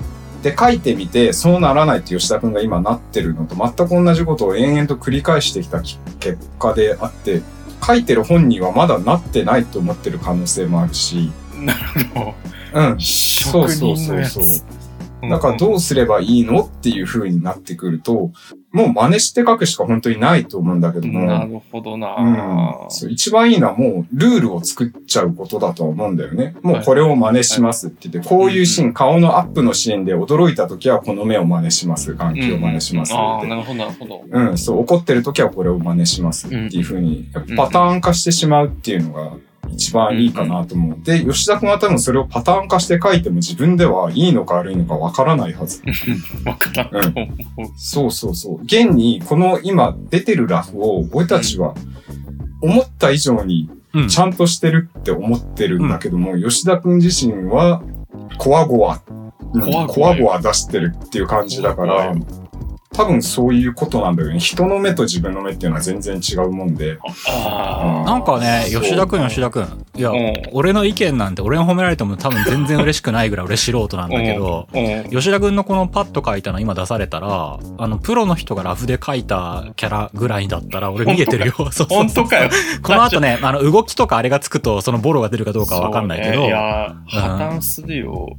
[0.44, 7.42] で、書いてみて、そうならないって吉田くんが今なってるのと全く同じことを延々と繰り返してきたき結果であって、
[7.86, 11.80] 書いてる本人はまだなってないと思ってる可能性もあるし、なる
[12.14, 12.34] ほ
[12.74, 13.00] うんど。。
[13.00, 14.34] 職人のやつ。
[14.34, 14.79] そうそうそう
[15.22, 18.32] だからどうすればいいのっていう風になってくると、
[18.72, 26.56] もう真似して書くしか本当にないと思うんだけどうんなも、るほどな、うん、一番いいのはもうルールを作っちゃうことだとは思うんだよね。
[26.62, 32.14] もうこれを真似しますって言って、こういうシーン、顔のアップのシーンで驚いた時はこの目を真似します。
[32.14, 34.24] 眼球を真似しますうんああ、ってなるほど、なるほど。
[34.30, 39.32] うん、そう、怒ってる時はこれを真似しますっていう風に、やっぱパターン化してしまうっていうのが
[39.72, 41.04] 一番いいかなと思う。
[41.04, 45.82] で、吉田君は多分それをパターン化して書いても自分ではいいのか悪いのかわからないはず。
[46.46, 47.72] わからんと思う。
[47.78, 48.64] そうそうそう。
[48.64, 51.74] 現に、この今出てるラフを、俺たちは
[52.62, 54.08] 思った以上にうん。
[54.08, 57.82] ちゃんとしてるって思ってるんだけども、吉田君自身は、
[58.38, 59.02] こわごわ、
[59.54, 62.16] うんこわごわこわごわ出してるっていう感じだから
[62.92, 64.40] 多分そういうことなんだよね。
[64.40, 66.98] 人の目と自分の目っていうのは全然違うもんで。
[67.28, 69.86] あなんかね、吉田くん、吉田くん。
[69.96, 74.18] いや、うん俺の意見なんて、俺が褒められても多分全然嬉しくないぐらい俺素人なんあ。
[74.18, 81.54] だけど、うん、うん吉田くんのこのパッと書いたの今出されたら、あの、プロの人がラフで書いたキャラぐらいだったら俺逃げてるよ。
[81.56, 82.50] そうそうそう本当かよ。
[82.82, 88.30] この後ね、あの、動きとかあれがつくと、そのボロが出るかどうかはわかんないけど、ねいや、破綻するよ。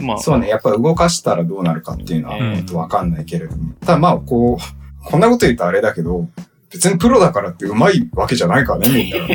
[0.00, 3.72] まあ、そうね、やっぱ動かしたらどうなるかっていうのは、うんえっと、わかんないけれども。
[3.80, 6.28] ただまあ、こう、こんなこと言うとあれだけど、
[6.72, 9.26] 別にプロだからってうまいわけじゃないからね、みんな。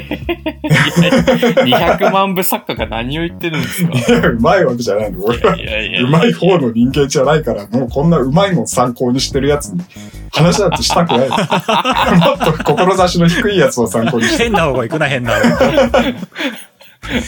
[1.65, 3.91] 200万部作家が何を言ってるんですか？
[3.93, 5.21] いやうまいわけじゃないの。
[5.21, 9.81] 俺はうまい方の人間じゃないから、もうこんなうまいもん参考にしてるやつに
[10.31, 11.27] 話だってしたくない。
[11.29, 11.37] もっ
[12.57, 14.43] と志の低いやつを参考にして。
[14.43, 15.41] 変な方が行くな、変な方
[15.89, 16.01] が。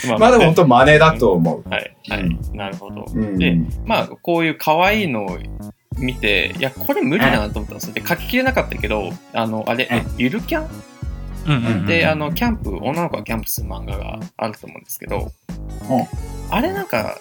[0.09, 1.69] ままあでも本当真似だと思う。
[1.69, 3.05] はい、はい、うなるほど。
[3.13, 3.37] うん。
[3.37, 5.37] でまあ、こういう可愛いのを
[5.97, 7.93] 見て、いや、これ無理だなと思ったんですよ。
[7.93, 10.67] で、書ききれなかったけど、あの、あれ、ゆるキャン？
[11.47, 15.31] うんうんうんで、あの、キャンプ、女の子がキャンプする漫画があると思うんですけど、
[16.49, 17.17] あれなんか、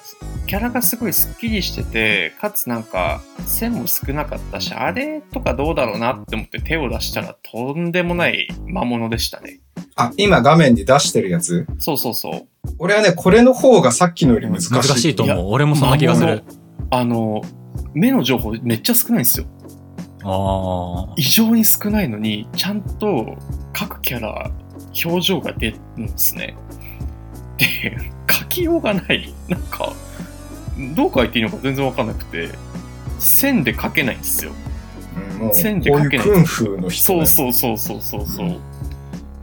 [0.46, 9.60] キャラがすごいスッキリしてて、かつなんか、線も少なかったし、あれとかどうだろうなって思って手を出したらとんでもない魔物でしたね。
[9.94, 11.66] あ、今画面に出してるやつ？
[11.78, 12.46] そうそうそう。
[12.78, 14.72] 俺はね、これの方がさっきのより難しい。
[14.72, 15.52] 難しいと思う。
[15.52, 16.42] 俺もそんな気がする。
[16.90, 17.42] あの、
[17.94, 19.46] 目の情報めっちゃ少ないんですよ。
[20.24, 21.14] ああ。
[21.16, 23.36] 異常に少ないのに、ちゃんと
[23.72, 24.50] 各キャラ、
[25.04, 26.56] 表情が出るんですね。
[27.58, 27.96] で、
[28.30, 29.32] 書きようがない。
[29.48, 29.92] なんか、
[30.94, 32.50] どう書いていいのか全然わかんなくて、
[33.18, 34.52] 線で書けないんですよ。
[35.40, 38.46] うん線で書けないうそうそうそうそうそう。
[38.46, 38.60] うん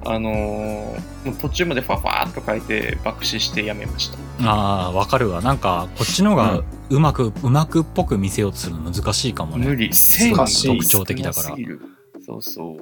[0.05, 4.17] あのーもう途中までファファーっと書いて爆死してやめました。
[4.41, 5.41] ああ、わかるわ。
[5.41, 9.65] なんか、こっちの方がうまく、うまくっぽく見せようとするの難しいかもね。
[9.67, 9.93] 無理。
[9.93, 11.81] 線が難しい特徴的だから少なすぎる
[12.25, 12.77] そうそ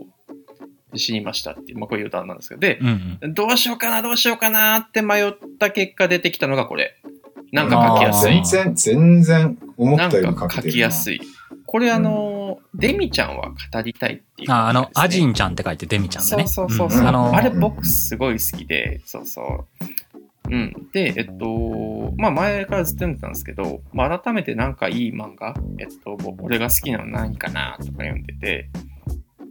[0.91, 0.97] う。
[0.97, 2.61] 死にましたっていう、まあこういう歌なんですけど。
[2.61, 3.33] で、うんうん。
[3.33, 6.95] どうしようかな、どうしようかなって迷った結果出てきたのがこれ。
[7.51, 8.33] なんか書きやすい。
[8.43, 10.61] 全然、全然思ったよりなんか書。
[10.63, 11.21] きやすい。
[11.71, 16.47] これあの、デミちゃんは語りたいっていう、あ、あの、アジンンちゃんって書いてデミちゃんだそうね。
[16.47, 19.41] そうそうそう、んあの、あれ僕すごい好きで、そうそ
[20.49, 20.53] う。
[20.53, 20.89] うん。
[20.91, 28.69] で、えっと、まあ前からずっと読んでたんですけど、まあ改めてなんかいい漫画、えっと、俺が好きなの何かなとか読んでて、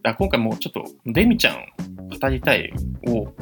[0.03, 1.65] あ今回もうちょっと、デミちゃん
[2.21, 2.71] 語りたい
[3.07, 3.33] を、もう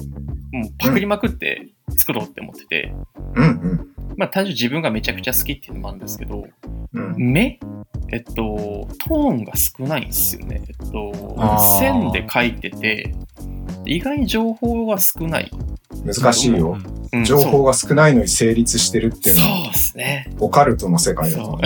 [0.78, 2.94] パクりまくって作ろうって思ってて、
[3.34, 3.88] うんうん。
[4.16, 6.46] まあ単純に自分がめちゃくちゃ好きっていうのもあるんですけど、
[6.92, 7.14] うん。
[7.16, 7.58] 目
[8.10, 10.62] えっと、トーンが少ないんですよね。
[10.68, 11.36] えっと
[11.78, 13.14] 線で書いてて、
[13.84, 15.50] 意外に情報は少ない。
[16.04, 16.78] 難しいよ。
[17.12, 20.30] うん情報が少ないのに成立してるっていうのそうは、ですね。
[20.40, 21.58] オカルトの世界だと。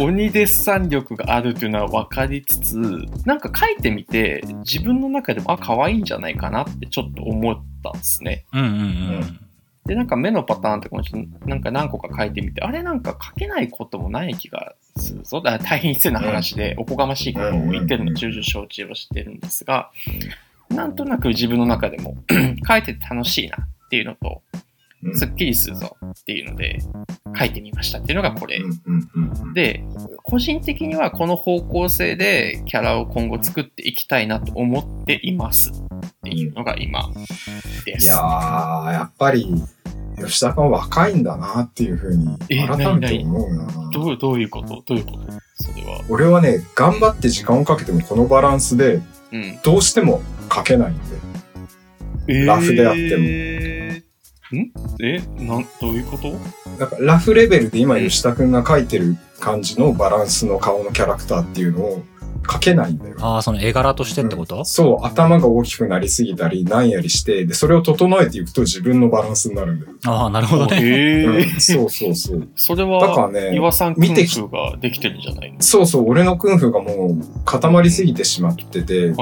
[0.00, 2.76] 鬼デッサン力があるというのは分かりつつ、
[3.24, 8.46] なんか書いてみて、自分の中でも、あ、可愛いんじゃないかなってちょっと思ったんですね。
[8.52, 8.72] うんうんう
[9.20, 9.40] ん。
[9.86, 15.40] で、なんか目のパターンとかもちょっとなんか何個か書いてみて、あれなんか書けないこともない気がするぞ。
[15.40, 19.90] だ大変失礼な話で、おこがましいことを言ってるの重々承知をしてるんですが、
[20.68, 22.16] なんとなく自分の中でも
[22.66, 24.66] 書いてて楽しいなっていうのと、うん
[25.14, 26.80] すっきりするぞっていうので、
[27.38, 28.60] 書いてみましたっていうのがこれ。
[29.54, 29.84] で、
[30.22, 37.10] 個人的にはこの方向性でキャラを今後作っていきたいなと思っていますっていうのが今
[37.84, 38.04] です。
[38.04, 39.52] いやー、やっぱり、
[40.18, 43.90] 吉田君は若いんだなっていうふうに、え改めて思うな。
[43.92, 44.82] どうどういうこと？
[44.86, 45.18] どういうこと？
[45.62, 46.02] それは。
[46.08, 49.58] 俺はね、頑張って時間をかけてもこのバランスで、うん。
[49.62, 50.98] どうしても書けないん
[52.26, 52.44] で。
[52.46, 54.72] ラフであってもえーん？
[55.02, 56.32] えなん、どういうこと？
[56.78, 62.02] だからラフレベルで今吉田くんが描いてる感じのバランスの顔のキャラクターっていうのを
[62.46, 63.16] 描けないんだよ。
[63.20, 69.92] ああ、その絵柄としてってこと、そう、頭が大きくなりすぎたり、なんやりして、で、それを整えていくと自分のバランスになるんだよ。
[70.06, 70.78] ああ、なるほどね。
[70.80, 72.48] えうんーそうそうそう。
[72.54, 75.60] それだからは、ね岩さん見てき君ができてるんじゃないの？
[75.60, 79.14] そうそう、俺のクンフーがもう固まりすぎてしまってて、で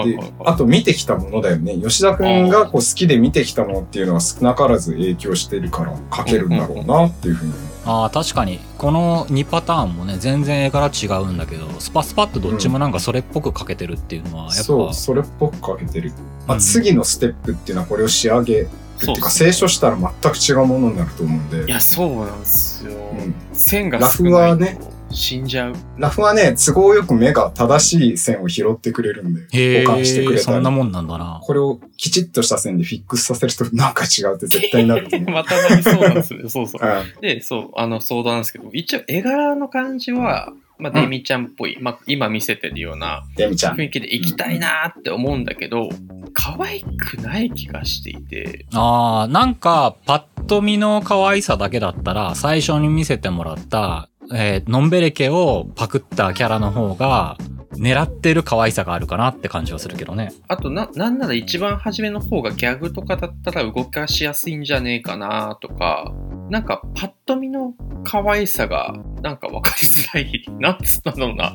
[0.44, 1.76] あと見てきたものだよね。
[1.76, 7.73] 吉田くんがこう好きで見てきたものっていうのは少なからず影響してるから描けるんだろうなっていうふうに思う。
[7.86, 8.60] ああ、確かに。
[8.78, 16.12] この2パターンもね、全然絵柄違うんだけど、スパスパッとどっちもなんかそれっぽく描けてるっていうのは、やっぱ、そう、それっぽく描けてる。
[16.46, 21.66] まあ、うん次のステップっていうのはこれを仕上げるっていうか、清書したら全く違うものになると思うんで。
[21.66, 22.92] いや、そうなんですよ。
[22.92, 24.78] うん線がラ少なとフはいね
[25.14, 25.74] 死んじゃう。
[25.96, 30.54] ラフはね、都合よく目が正しい線を拾ってくれるんで、へ保管してくえ、れたり。
[30.56, 31.40] そんなもんなんだな。
[31.42, 35.30] これをきちっとした線でフィックスさせるとなんか違うって絶対になると思う。
[35.32, 36.48] またなりそうなんですよね。
[36.48, 36.82] そうそう。
[36.84, 43.76] うんで、そう、あの、相談なんですけど、一応絵柄の感じは、まあ、デミちゃんっぽい、まあ、今見せてるようなデミちゃん。
[43.76, 45.88] 雰囲気で行きたいなーって思うんだけど、
[46.32, 57.38] 可愛くない気がしていて、ああ、なんか、パッと見の可愛さだけだったら、最初に見せてもらった、えー、のんべれ家をパクったキャラの方が、
[57.76, 60.32] 狙ってる可愛さがあるかなって感じはするけどね。
[60.48, 66.12] あとな、なんなら一番初めの方がギャグとかだったら動かしやすいんじゃねえかなとか、
[66.50, 71.54] なんかパッと見の可愛さがなんか分かりづらい、なんつったんだろうな。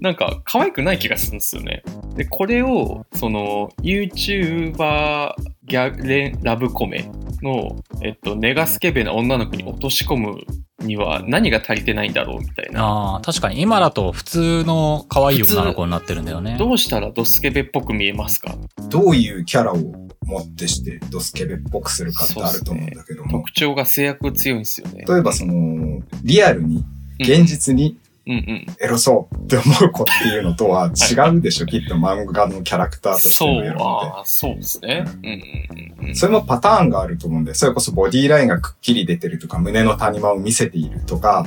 [0.00, 1.82] なんか可愛くない気がするんですよね。
[2.16, 7.10] で、これを、その、YouTuber ギャレンラブコメ
[7.42, 10.38] の、えっと、ネガスケベな女の子に落とし込む
[10.82, 12.84] には何が足りてないんだろうみたいな。
[12.84, 16.56] ああ、確かに今だと普通の可愛い女の子になってるんだよね。
[16.58, 18.56] どうしたらドスケベっぽく見えますか？
[18.88, 23.30] どういうキャラを持ってしてドスケベっぽくするかってあると思うんだけども。
[23.30, 25.04] 特徴が制約強いんですよね。
[25.08, 26.84] 例えばその、リアルに、
[27.18, 28.66] 現実にうんうん。
[28.80, 33.82] エロそうって思う子っていうのとは違うでしょ、きっと漫画のキャラクターとしてのエロ、って。
[33.82, 35.04] ああ、そうですね。
[35.22, 36.16] うんうん。
[36.16, 41.46] それもパターンがあると思うんで、それこそボディラインがくっきり出てるとか、胸の谷間を見せているとか、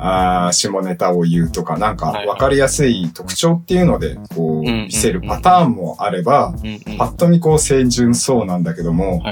[0.00, 6.54] あー下ネタを言うとか、なんか分かりやすい特徴っていうので、こう、見せるパターンもあれば、
[6.96, 9.22] パッと見こう清純そうなんだけども。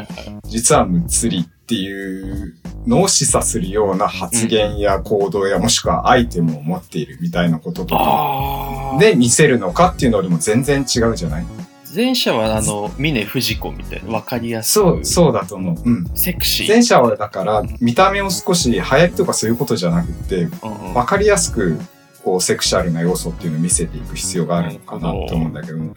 [0.48, 2.54] 実はむっつりっていう
[2.86, 11.46] のを示唆するような発言や行動やもしくはアイテムを持っているみたいなこととかで見せるのかっていうのにも全然違うじゃない？
[11.92, 14.84] 前者はあの、峰不二子みたいな、わかりやすく。
[14.84, 15.82] そう、そうだと思う。
[15.84, 16.04] うん。
[16.14, 16.68] セクシー。
[16.68, 20.46] 前者はだから見た目を少し流行りとかそういうことじゃなくて、
[20.94, 21.80] わかりやすく
[22.22, 25.94] こうセクシャルな要素っていうのを見せていく必要があるのかなと思うんだけども、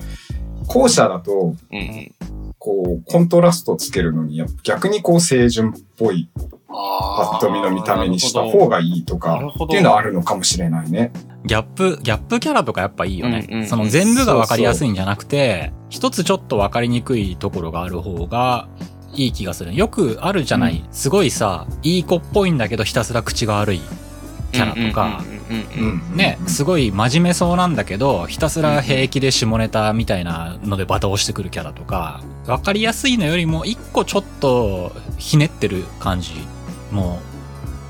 [0.68, 1.32] 後者だと、
[1.72, 2.16] うんうん。
[2.60, 6.30] こう、コントラストつけるのに、逆にこう、清純っぽい、
[6.67, 11.12] パッと見の見た目にした方がいいとなかるほどっていうのはあるのかもしれないね。
[11.45, 13.45] ギャップ、ギャップキャラとかやっぱいいよね。
[13.48, 18.67] うんうんうんその全部が分かりやすいんじゃなくて、一つちょっと分かりにくいところがある方が
[19.13, 19.74] いい気がする。
[19.74, 23.82] よくあるじゃない、すごいさ、いい子っぽいんだけどひたすら口が悪い
[24.52, 26.02] キャラとか、うんうんうんうん。
[26.12, 26.18] うん。
[26.18, 36.34] ね、すごい真面目そうなんだけど、ひたすら平気で下ネタみたいなのでバタ押してくるキャラとか、分かりやすいのよりも一個ちょっとひねってる感じ
[36.92, 37.20] も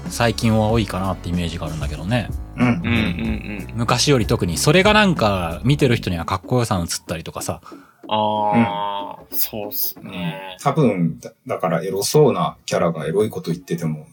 [0.09, 2.29] 最近は多いかなってイメージがあるんだけどね。
[2.57, 2.67] うん。
[2.67, 3.67] うんうんうん。
[3.75, 7.61] 昔より特にそれがなんか見てる人にはかっこよさ映ったりとかさ。
[8.11, 10.57] ああ、そうっすね。
[10.61, 14.07] 多分、だだからエロそうなキャラがエロいこと言ってても、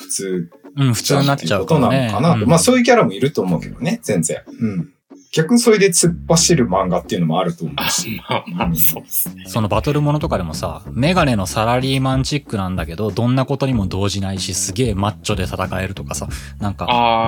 [0.00, 2.06] 普通うん、普通になっちゃうことなからね。
[2.06, 2.30] のかな。
[2.34, 4.42] うんまあそういうキャラもいると思うけどね、全然。
[4.46, 4.90] うん。
[5.32, 8.20] 逆にそれで突っ走る漫画っていうのもあると思あうし。
[8.28, 9.44] まあまあ、そうっすね。
[9.46, 16.86] そのバトルものとかでもさ、メガネのサラリーマンチックなんだけど、どんなことにも動じないし、すげえマッチョで戦えるとかさ、なんか、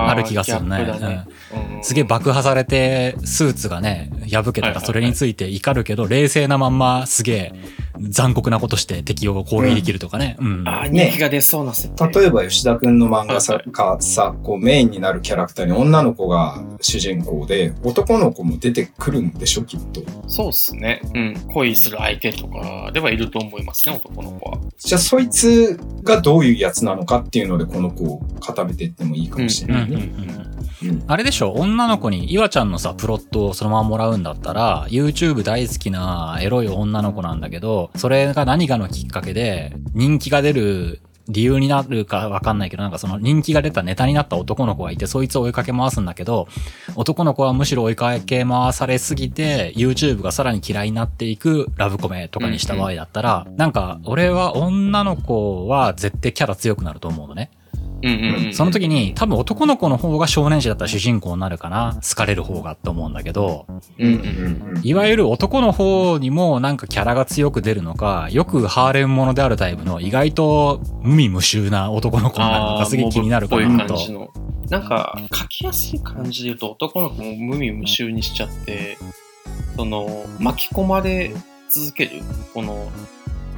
[0.09, 1.25] ある気がするねね
[1.77, 7.53] うんすげえ爆破されて、スーツがね、破けたらそれについて怒るけど、冷静なまんま、すげえ
[7.99, 10.35] 残酷なことして敵を攻撃できるとかね。
[10.39, 10.67] うん。
[10.67, 12.19] あー、ね人気が出そうな設定。
[12.19, 20.01] 例えば吉田くんの漫画さはいがさ、こうメインになるキャラクターに女の子が主人公で、男の子も出てくるんでしょ、きっと。
[20.27, 21.01] そうっすね。
[21.13, 21.35] うん。
[21.53, 24.57] 恋する相手とかではいると思いますね、男の子は。
[24.77, 30.05] じゃあそいつがどういうやつなのかっていうので、この子を固めていってもいいかもしれうんうんうないね。
[30.07, 30.53] んうん
[31.07, 46.47] あれでしょ女の子に、岩ちゃんのさ、プロットをそのままもらうんだったら、YouTube 大好きなエロい女の子なんだけど、それが何かのきっかけで、人気が出る理由になるかわかんないけど、なんかその人気が出たネタになった男の子がいて、そいつを追いかけ回すんだけど、
[46.95, 57.51] 男の子はむしろ追いかけ回されすぎて、YouTube がさらに嫌いになっていくラブコメとかにした場合だったら、なんか、俺は女の子は絶対キャラ強くなると思うのね。
[58.51, 63.65] その時に多分男の子の方が少年誌だったら主人公になるかな好かれる方がって思うんだけど、
[64.83, 73.67] いわゆる男の方にもなんかキャラが強く出るのか、よくハーレムものであるタイプの意外と無味無臭な男の子になるのかすげえ気になるかなと。
[73.69, 74.33] ぽい感じの。
[74.69, 78.97] なんか、書きやすい感じで言うと男の子も無味無臭にしちゃって、
[79.77, 81.33] その、巻き込まれ
[81.69, 82.21] 続ける、
[82.53, 82.91] この、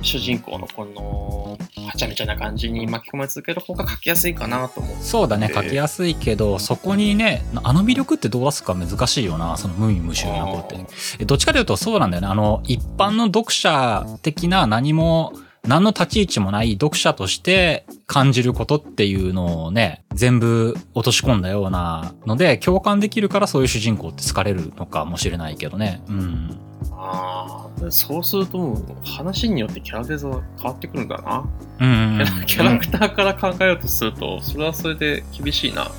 [0.02, 4.96] 主人公のこの、はちゃめちゃな感じに巻き込まれ続ける方が書きやすいかなと思う。
[5.02, 10.86] そうだね、えー書きやすいけど、そこにね、あの魅力ってどう出すか難しいよな、その無味無臭な子って。
[11.20, 12.28] えどっちかというとそうなんだよね。
[12.28, 15.34] あの、一般の読者的な何も、
[15.68, 26.02] 何の立ち位置もない読者として感じることっていうのをね、全部落とし込んだようなので、共感できるからそういう主人公って好かれるのかもしれないけどね。
[26.08, 26.60] うん。
[26.92, 31.46] ああ、そうするともう話によってキャラデザ変わってくるんだな。
[31.80, 32.26] うん、うん。
[32.26, 35.90] キャラキャラクターから考えようとすると、それはそれで厳しいな。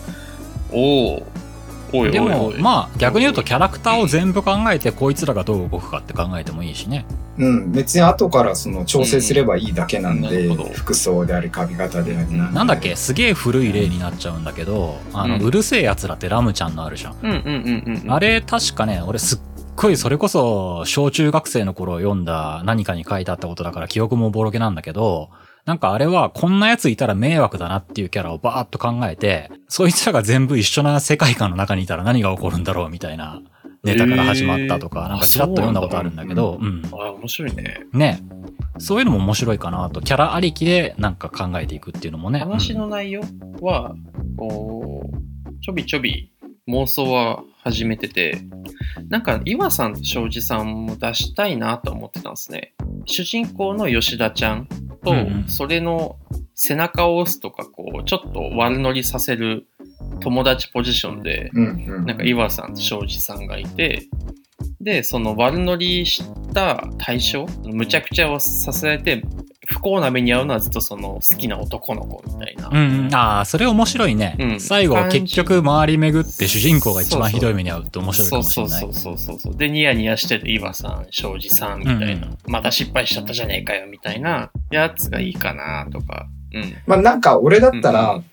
[0.73, 1.27] おお、
[1.92, 2.61] でおいおいおも、い。
[2.61, 7.05] まあ、逆に言うとキャラクターを全部考えて、こいつらがどう動くかって考えてもいいしね。
[7.38, 12.96] うん、別に後からその調整すればいいだけなんで、うん服装であり髪型でありなんなんだっけ？
[12.96, 17.16] すげえ古い例になっちゃうんだけど、あの、うんうるせえ奴らってラムちゃんのあるじゃん。
[17.22, 18.12] うんうんうんうん。
[18.12, 19.38] あれ、確かね、俺すっ
[19.77, 25.29] ごいそれこそ、小中学生の頃読んだ何かに書いてあったことだから記憶もボロゲなんだけど、
[25.67, 33.43] なんかあれはこんな奴いたら迷惑だなっていうキャラをバーッと考えて、そいつらが全部一緒な世界観の中にいたら何が起こるんだろうみたいな
[33.83, 36.83] ネタから始まったとか、なんかちらっと読んだことあるんだけど、うん。
[36.93, 37.81] あ、面白いね。
[37.93, 38.21] ね。
[38.79, 42.41] そういうのも面白いかなと、キャラありきでなんか考えていくっていうのもね。
[42.41, 43.23] 話の内容
[43.61, 43.95] は、
[44.37, 46.31] こう、ちょびちょび
[46.69, 48.39] 妄想は始めてて、
[49.09, 52.75] なんか岩さんと庄司さんも出したいなと思ってたんですね。
[53.05, 54.67] 主人公の吉田ちゃん
[55.05, 55.15] と
[55.47, 56.17] それの
[56.55, 59.67] 背中を押すとか、こう、ちょっと悪乗りさせる
[60.21, 61.51] 友達ポジションで。
[61.53, 64.09] なんか岩さんと庄司さんがいて、
[64.81, 69.23] で、その悪乗りした対象、むちゃくちゃをさせられて、
[69.67, 72.69] 不幸な目に遭うのはずっとその好きな男の子みたいな。
[72.69, 73.15] うんうん。
[73.15, 74.37] ああ、それ面白いね。
[74.39, 78.81] うん最後結局回り巡って主人公が一番ひどい目に遭うって面白いかそうもしれない。
[78.81, 79.57] そうそうそうそうそう。
[79.57, 86.27] で、ニヤニヤしてて、岩さん、庄司さんみたいな、うんまた失敗しちゃったじゃねえかよみたいなやつがいいかなとか。
[86.55, 86.75] うん。
[86.87, 88.25] まあなんか俺だったら、うんうん。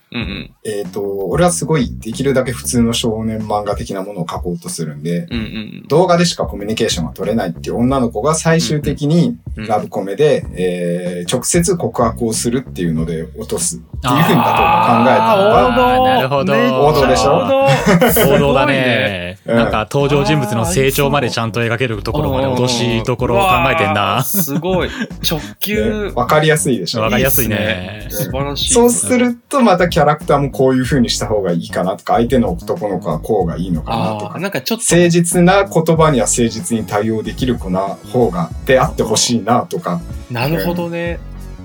[0.63, 9.67] えっ、と、俺はすごいできるだけ普通の少年漫画的なものを描こうとするんで、うんうん動画でしかコミュニケーションが取れないっていう女の子が最終的にうん。
[9.67, 18.35] ラブコメで、えー直接告白をするっていうので落とすっていうふうに例えば考えたのあが、ーなるほど王道でしょ？
[18.35, 19.37] 王道だね。
[19.45, 24.23] なんか登場人物の成長までちゃんと描けるところまで落としどころを考えてんな。
[24.23, 24.89] すごい。
[25.29, 26.07] 直球。
[26.07, 27.01] ねわかりやすいでしょ？
[27.01, 28.07] わかりやすいね。
[28.09, 28.73] 素晴らしい。
[28.73, 34.39] そうするとまたキャラクターもこういう風にした方がいいかなとか、相手の男の子はこうがいいのかなとか。
[34.39, 40.01] なんかちょっと、誠実な言葉には誠実に対応できる子な方が、であってほしいなとか。
[40.31, 41.19] なるほどね。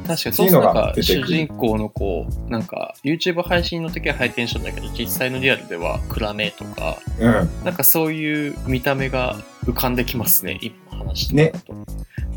[0.07, 7.33] 確かに、そうするとなんか、主人公の子、なんか、YouTube 配信の時はハイテンションだけど、実際のリアルでは暗めとか、うん。
[7.65, 11.75] なんかそういう見た目が浮かんできますね、今話してると。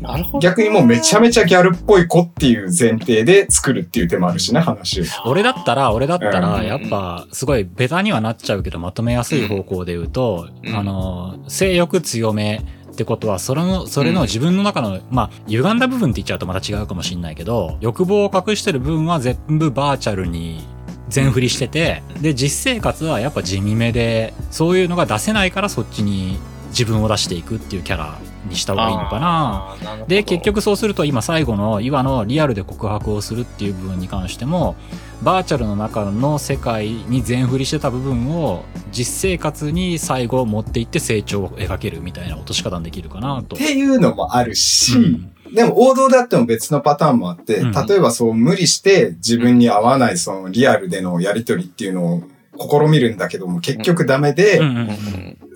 [0.00, 0.38] なるほど。
[0.40, 5.04] 逆にもうめちゃめちゃギャルっぽい子っていう前提で作るっていう手もあるしね、話を。
[5.26, 6.66] 俺だったら、俺だったうら、ん。
[6.66, 10.76] やっぱ、すごいベタにはなっちゃうけど、まとめやすい方向で言うと、うん。
[10.76, 20.66] あの、性欲強めってことは、それの、それの自分の中の、まあ、歪んだ部分って言っちゃうとまた違うかもしれないけど、欲望を隠してる部分は全部バーチャルに
[21.08, 26.38] 全振りしてて、で、実生活はやっぱ地味めで、そういうのが出せないからそっちに
[26.72, 29.76] 自分を出していくっていうキャラにした方がいいのかな。
[29.98, 34.74] なで、結局そうすると今最後の岩のリアルで告白をするっていう部分に関しても、
[35.22, 43.58] バーチャルの中の世界に全振りしてた部分を実生活に最後持っていって成長を描けるみたいな落とし方にできるかなとっ。
[43.58, 52.22] ていうのもあるし、うんでも王道であっても別のパターンもあって、うん例えばそう無理して自分に合わないそのリアルでのやりとりっていうのを
[52.58, 54.60] 試みるんだけども結局ダメで、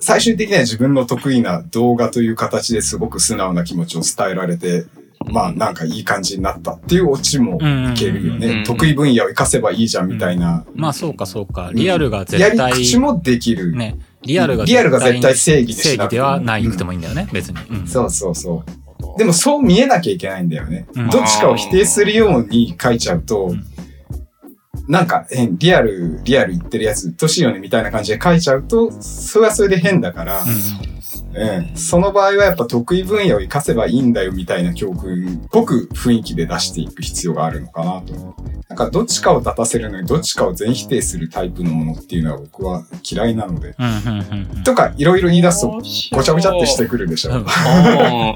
[0.01, 4.87] 最終的には自分の得意な動画という形ですごく素直な気持ちを伝えられて、
[5.25, 8.63] まあなんかいい感じになったっていうオチもいけるよね。
[8.67, 10.65] 得意分野を活かせばいいじゃんみたいな。
[10.75, 11.71] まあそうかそうか。
[11.73, 13.73] リアルが絶対、やり口もできる。
[13.73, 17.59] ね、リアルがリアルが絶対正義で正義でしなくてもはないくてもいいんだよね、別に。
[17.87, 19.19] そうそうそう。
[19.19, 20.87] でもそう見えなきゃいけないんだよね。
[20.95, 23.55] どっちかを否定するように書いちゃうと、
[24.89, 30.96] なんかえ、リアル、リアル言ってるやつ、年よねみたいな感じで書いちゃうと、それはそれで変だから、うん。
[31.37, 38.35] うん、その場合はやっぱ得意分野を活かせばいいんだよみたいな教訓っぽく雰囲気で出していく必要があるのかなと。
[38.69, 43.77] なんかどっちかを立たせるのにどっちかを全否定するタイプのものっていうのは僕は嫌いなので。
[44.65, 47.33] とかいろいろ言い出すとごちゃごちゃってしてくるでしょ。
[47.33, 47.49] うんいや、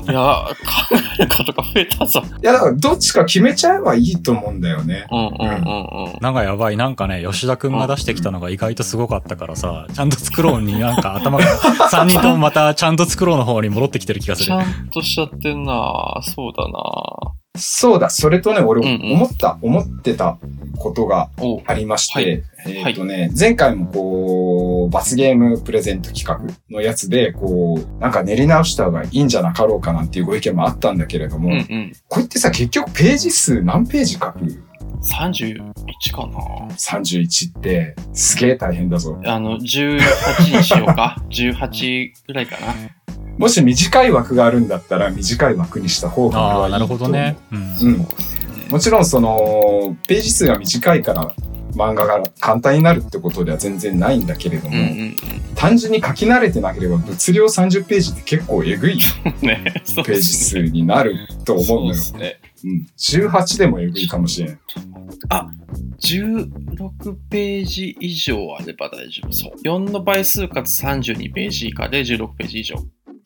[0.04, 2.22] 考えることが増えたぞ。
[2.42, 5.06] やだからどっちか決めちゃえばいいと思うんだよね。
[5.10, 6.18] うんうんうんうん。
[6.20, 6.76] なんかやばい。
[6.76, 11.44] なんかね、吉田くんが出してきたのが意外とすごかったからさ、ちゃんと作ろうになんか頭が、
[11.90, 14.46] 3人ともまたちゃんと作ろうの方に戻ってきてる気がする。
[14.46, 14.60] ちゃ。
[14.60, 16.20] んとしちゃってんな。
[16.22, 17.34] そうだな。
[17.56, 19.12] そうだ、それとね、俺うんうん。
[19.14, 20.38] 思った、思ってた
[20.78, 22.76] ことがおありまして、はい。
[22.86, 31.92] えっ、とね、前回もこう、罰ゲームプレゼント企画のやつで、こう、なんか練り直した方がいいんじゃなかろうかなんていうご意見もあったんだけれども、うんうん。
[32.08, 34.38] これってさ、結局ページ数何ページ書く
[35.02, 39.18] 31かな ?31 って、すげえ大変だぞ。
[39.24, 41.16] あの、18にしようか。
[41.30, 42.74] 18ぐらいかな。
[43.38, 47.36] もし短い枠があるんだったら、短い枠にした方がいいと思うなるほどね。
[47.50, 47.76] うん。
[47.80, 48.06] うん。
[48.70, 51.34] もちろんその、ページ数が短いから、
[51.74, 55.16] 漫画が簡単になるってことでは全然ないんだけれども、うんうん
[55.60, 58.98] 単純に書き慣れてなければ物量30ページって結構えぐい
[59.42, 59.46] うん。
[59.46, 59.62] ね、
[59.94, 62.40] ページ数になると思うのよそうで。
[62.40, 62.40] すね。
[62.64, 64.58] うん、18でもえぐいかもしれん。
[65.28, 65.50] あ、
[66.00, 69.32] 16ページ以上あれば大丈夫。
[69.32, 69.60] そう。
[69.62, 72.76] 4の倍数かつ32ページ以下で16ページ以上。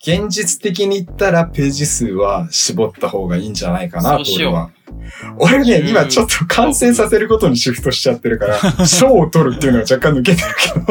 [0.01, 4.70] 現実的に言ったらページ数は絞った方がいいんじゃないかなと俺は。
[5.39, 10.49] 俺ね、うん今ちょっと完成させることにシフトしちゃってるから、 賞を取るっていうのが若干抜けてる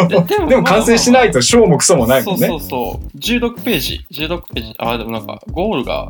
[0.08, 2.48] けど、でも完成しないと賞もクソもないもんね。
[2.48, 3.18] そうそうそう。
[3.18, 4.06] 16ページ。
[4.12, 4.74] 16ページ。
[4.78, 6.10] あ、でもなんか、ゴールが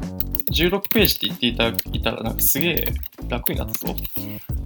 [0.52, 2.86] 16ページって言っていたいたら、なんかすげえ
[3.30, 3.96] 楽になったぞ。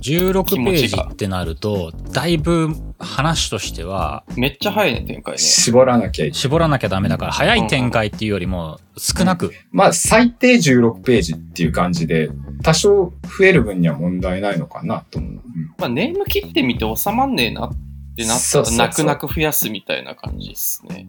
[0.02, 2.70] 16ページってなると、だいぶ
[3.00, 5.38] 話としては、めっちゃ早いね、展開ね。
[5.38, 6.34] 絞らなきゃ。
[6.34, 9.54] 絞らなきゃダメだから、早い展開っていうよりも、少なく。
[9.72, 12.30] まあ、最低16ページっていう感じで、
[12.64, 15.32] 多少増える分には問題ないのかなと思う。
[15.32, 15.42] うん
[15.78, 17.70] まあ、ネーム切ってみて収まんねえなっ
[18.18, 21.06] てなったら、泣く泣く増やすみたいな感じですね。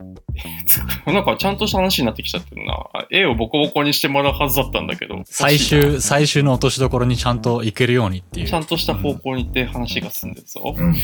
[1.06, 2.74] なんかちゃんとした話になってきちゃってるな。
[2.92, 5.22] あ絵をボコボコにしてもらうはずだったんだけど。
[5.24, 8.46] 最終、最終の落としどころにちゃんといけるようにっていう。
[8.46, 10.74] ちゃんとした方向に行って話が進んでるぞ。
[10.76, 10.94] うん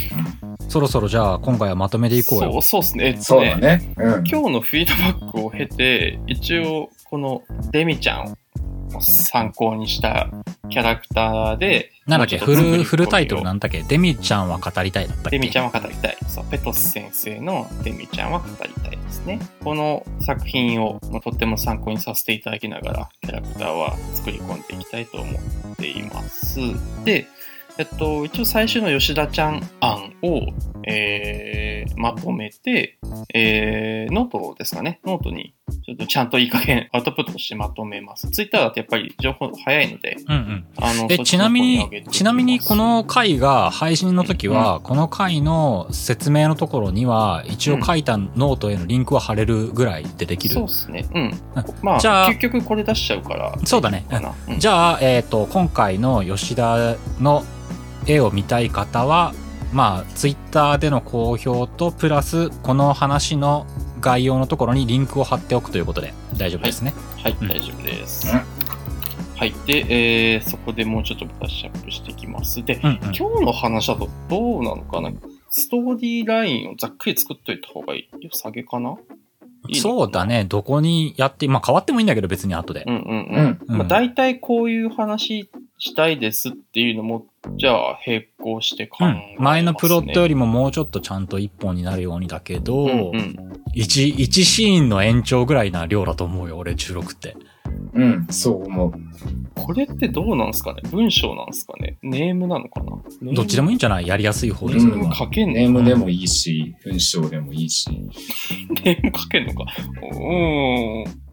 [0.69, 2.63] そろそろじゃあ、今回はまとめていこうよそう、。
[2.63, 3.07] そうですね。
[3.07, 3.95] えっとそうだね。
[3.97, 4.25] うん。
[4.27, 8.37] 今日のフィードバックを経て、一応、このデミちゃんを
[9.01, 10.29] 参考にした
[10.71, 13.83] キャラクターで、なんだっけ、フル、フルタイトルをなんだっけ？
[13.83, 15.39] デミちゃんは語りたいだったっけ？
[15.39, 16.17] デミちゃんは語りたい。
[16.29, 19.41] そう、ペトス先生のデミちゃんは語りたいですね。
[19.65, 25.33] この作品をまあとっても参考にさせていただきながら、キャラクターは作り込んでいきたいと思
[25.73, 26.61] っています。
[27.05, 27.27] で、
[27.77, 30.43] えっと、一応最初の吉田ちゃん案を、
[30.87, 32.99] えー、まとめて、
[33.33, 35.01] えー、ノートですかね。
[35.05, 35.55] ノートに、
[35.85, 38.31] ちょっとちゃんといい加減 アウトプットしてまとめます。
[38.31, 40.65] ツイッターだとやっぱり情報早いので、うんうん。
[40.77, 50.55] あの、え、ちなみにちなみにこの回が配信の時は、この回の説明のところには、一応書いたノートへのリンクは貼れるぐらいでできる。
[50.55, 51.07] そうですね。
[51.15, 51.65] うんあ。
[51.83, 53.59] まあ、じゃあ結局これ出しちゃうから。
[53.65, 54.05] そうだね。
[54.11, 57.45] うんじゃあ、えっ、と、今回の吉田の
[58.07, 59.35] 絵を見たい方は、
[59.75, 63.67] まあ、ツイッターでの公表と、プラス、この話の
[64.01, 66.95] 概要のところにリンクを貼っておくということで大丈夫ですね。
[67.23, 68.29] はい、うん大丈夫です。
[68.29, 68.41] うん
[69.37, 69.53] はい。
[69.67, 69.85] で、
[70.35, 72.65] えー、そこでもうちょっとブラッシュアップしていきます。
[72.65, 72.99] で、うん、うん。
[73.07, 75.11] 今日の話だとどうなのかな？
[75.51, 78.29] ストーリーラインをざっくり作っといた方がいい。
[78.31, 78.91] 下げかな？
[79.69, 80.45] いいのそうだね。
[80.45, 82.93] どこにやって、まあ変わってもいいんだけど別に後でう。
[82.93, 83.45] んうんううん。
[83.45, 83.61] ん。
[83.67, 89.43] うんまあ、大体こういう話したいですっていうのも、じゃあ並行して考うえます、ねん。
[89.43, 93.37] 前のプロットよりももうちょっとちゃんと一本になるようにだけど、うんうん、
[93.75, 97.37] 一一シーンの延長ぐらいな量だと思うよ、俺16って。
[97.93, 98.93] うん、そう思う。
[99.55, 100.83] これってどうなんですかね？
[100.91, 101.97] 文章なんですかね？
[102.03, 103.33] ネームなのかな？
[103.33, 104.07] どっちでもいいんじゃない？
[104.07, 105.15] やりやすい方でそれは。
[105.15, 107.89] 書けんのネームでもいいし、文章でもいいし。
[108.85, 109.65] ネーム書けんのか？
[110.03, 111.25] うーん。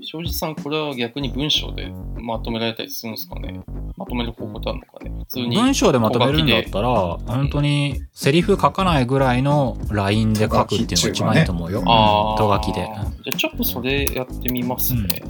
[0.00, 3.60] 庄司さん、これは逆に文章でまとめられたりするんですかね？
[3.98, 5.56] まとめる方法ってあるのかね普通に。
[5.56, 6.88] 文章でまとめるんだったら、
[7.26, 11.82] 本当にセリフ書かないぐらいのラインで書くっていうのが一番いいと思うよ。
[11.84, 12.38] ああ。
[12.38, 12.88] と書きで。
[13.24, 15.22] じゃあちょっとそれやってみますね。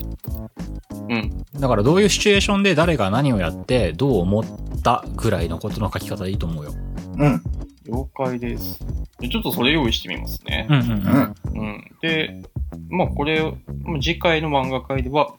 [1.08, 1.44] うん。
[1.58, 4.44] だからどういうシチュエーションで誰が何をやってどう思っ
[4.82, 6.74] たぐらいのことの書き方でいいと思うよ。
[7.16, 7.42] うん、
[7.86, 8.84] 了解です。
[9.18, 10.66] でちょっとそれ用意してみますね。
[10.68, 11.34] うんうんう。
[11.54, 11.60] うんん。
[11.60, 11.84] うん。
[12.02, 12.42] で、
[12.90, 13.42] まあこれ、
[13.82, 15.34] まあ次回の漫画会では、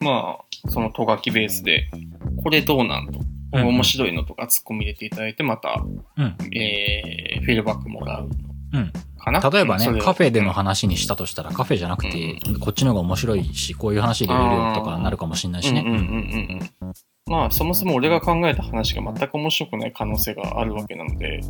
[0.00, 1.90] まあ、そのとがきベースで、
[2.42, 3.20] これどうなんと。
[3.20, 5.82] うん面白いのとか突っ込み入れていただいて、また、
[6.18, 6.36] うん。
[6.54, 8.28] えー、フィードバックもらう
[8.74, 8.92] うん。
[9.18, 9.40] かな？
[9.40, 15.80] 例えばねカフェでの話にしたとしたら、カフェじゃなくて、こっちの方が面白いし、こういう話入れれるよとかなるかもしれないしね。
[15.80, 16.92] うんうんうんうんうん。
[17.26, 21.40] まあ、そもそも俺が考えた話が全く面白くない可能性があるわけなので、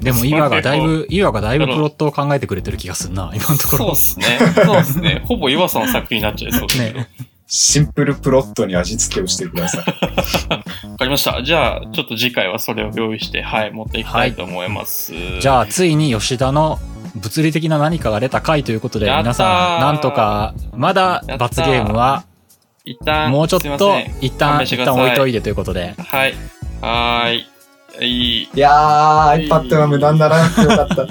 [0.00, 3.96] でも、 岩がだいぶ、岩がだいぶプロットを考えてくれてる気がするな、今のところそうっ。
[3.96, 4.26] すね。
[4.64, 5.22] そうっすね。
[5.24, 6.78] ほぼ岩さんの作品になっちゃいそうです。
[6.94, 7.08] ね。
[7.56, 9.84] シンプルプロットに味付けをしてください。
[10.90, 11.40] わかりました。
[11.44, 15.12] じゃあ、ちょっと次回はそれを用意して、はい、持っていきたいと思います。
[15.38, 16.80] じゃあ、ついに吉田の
[17.14, 22.24] 物理的な何かが出た回ということで、皆さん、なんとか、まだ罰ゲームは、
[22.84, 23.68] 一旦、もうちょっと
[24.20, 25.94] 一旦、一旦置いといてということで。
[25.96, 26.34] はい。
[26.80, 27.53] はーい。
[28.00, 28.48] いい。
[28.54, 31.06] いやー、iPad は無駄にならなくてよかった。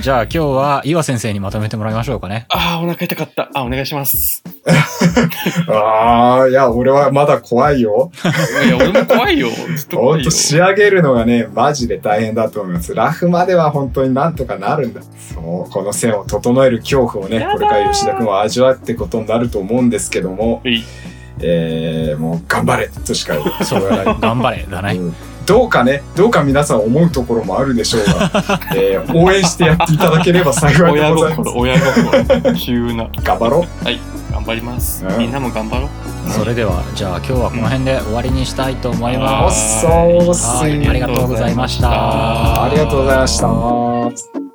[0.00, 2.46] じゃあ今日は岩先生にまとめてもらいましょうかね。
[2.48, 3.50] ああ、お腹痛かった。
[3.54, 4.42] あ、お願いします。
[5.68, 8.10] あー、いや、俺はまだ怖いよ。
[8.64, 9.48] いや、俺も怖いよ。
[9.76, 10.22] ずっとほ怖いよ。
[10.22, 12.94] んと仕上げるのがね、マジで大変だと思います。
[12.94, 15.00] ラフまでは本当になんとかなるんだ。
[15.02, 20.82] そう、この線を整える恐怖をねこれから吉田くんは味わってことになると思うんですけども、はい
[21.42, 23.88] えー、もう頑張れとしかそう、
[24.20, 24.94] 頑張れ、だね。
[24.94, 28.30] うんどうかね、どうか皆さん思うところもあるでしょうが、
[28.74, 31.50] えー応援してやっていただければ幸いで親ございます。
[31.50, 32.54] 心、親心。
[32.54, 33.06] 急な。
[33.24, 33.84] 頑張ろう。
[33.84, 34.00] はい、
[34.32, 35.12] 頑張りますう。
[35.12, 35.88] んみんなも頑張ろう。
[36.30, 39.80] それでは、じゃあ今日はこの辺で終わりにしたいと思います。
[39.80, 44.49] そーすはいありがとうございましたありがとうございました。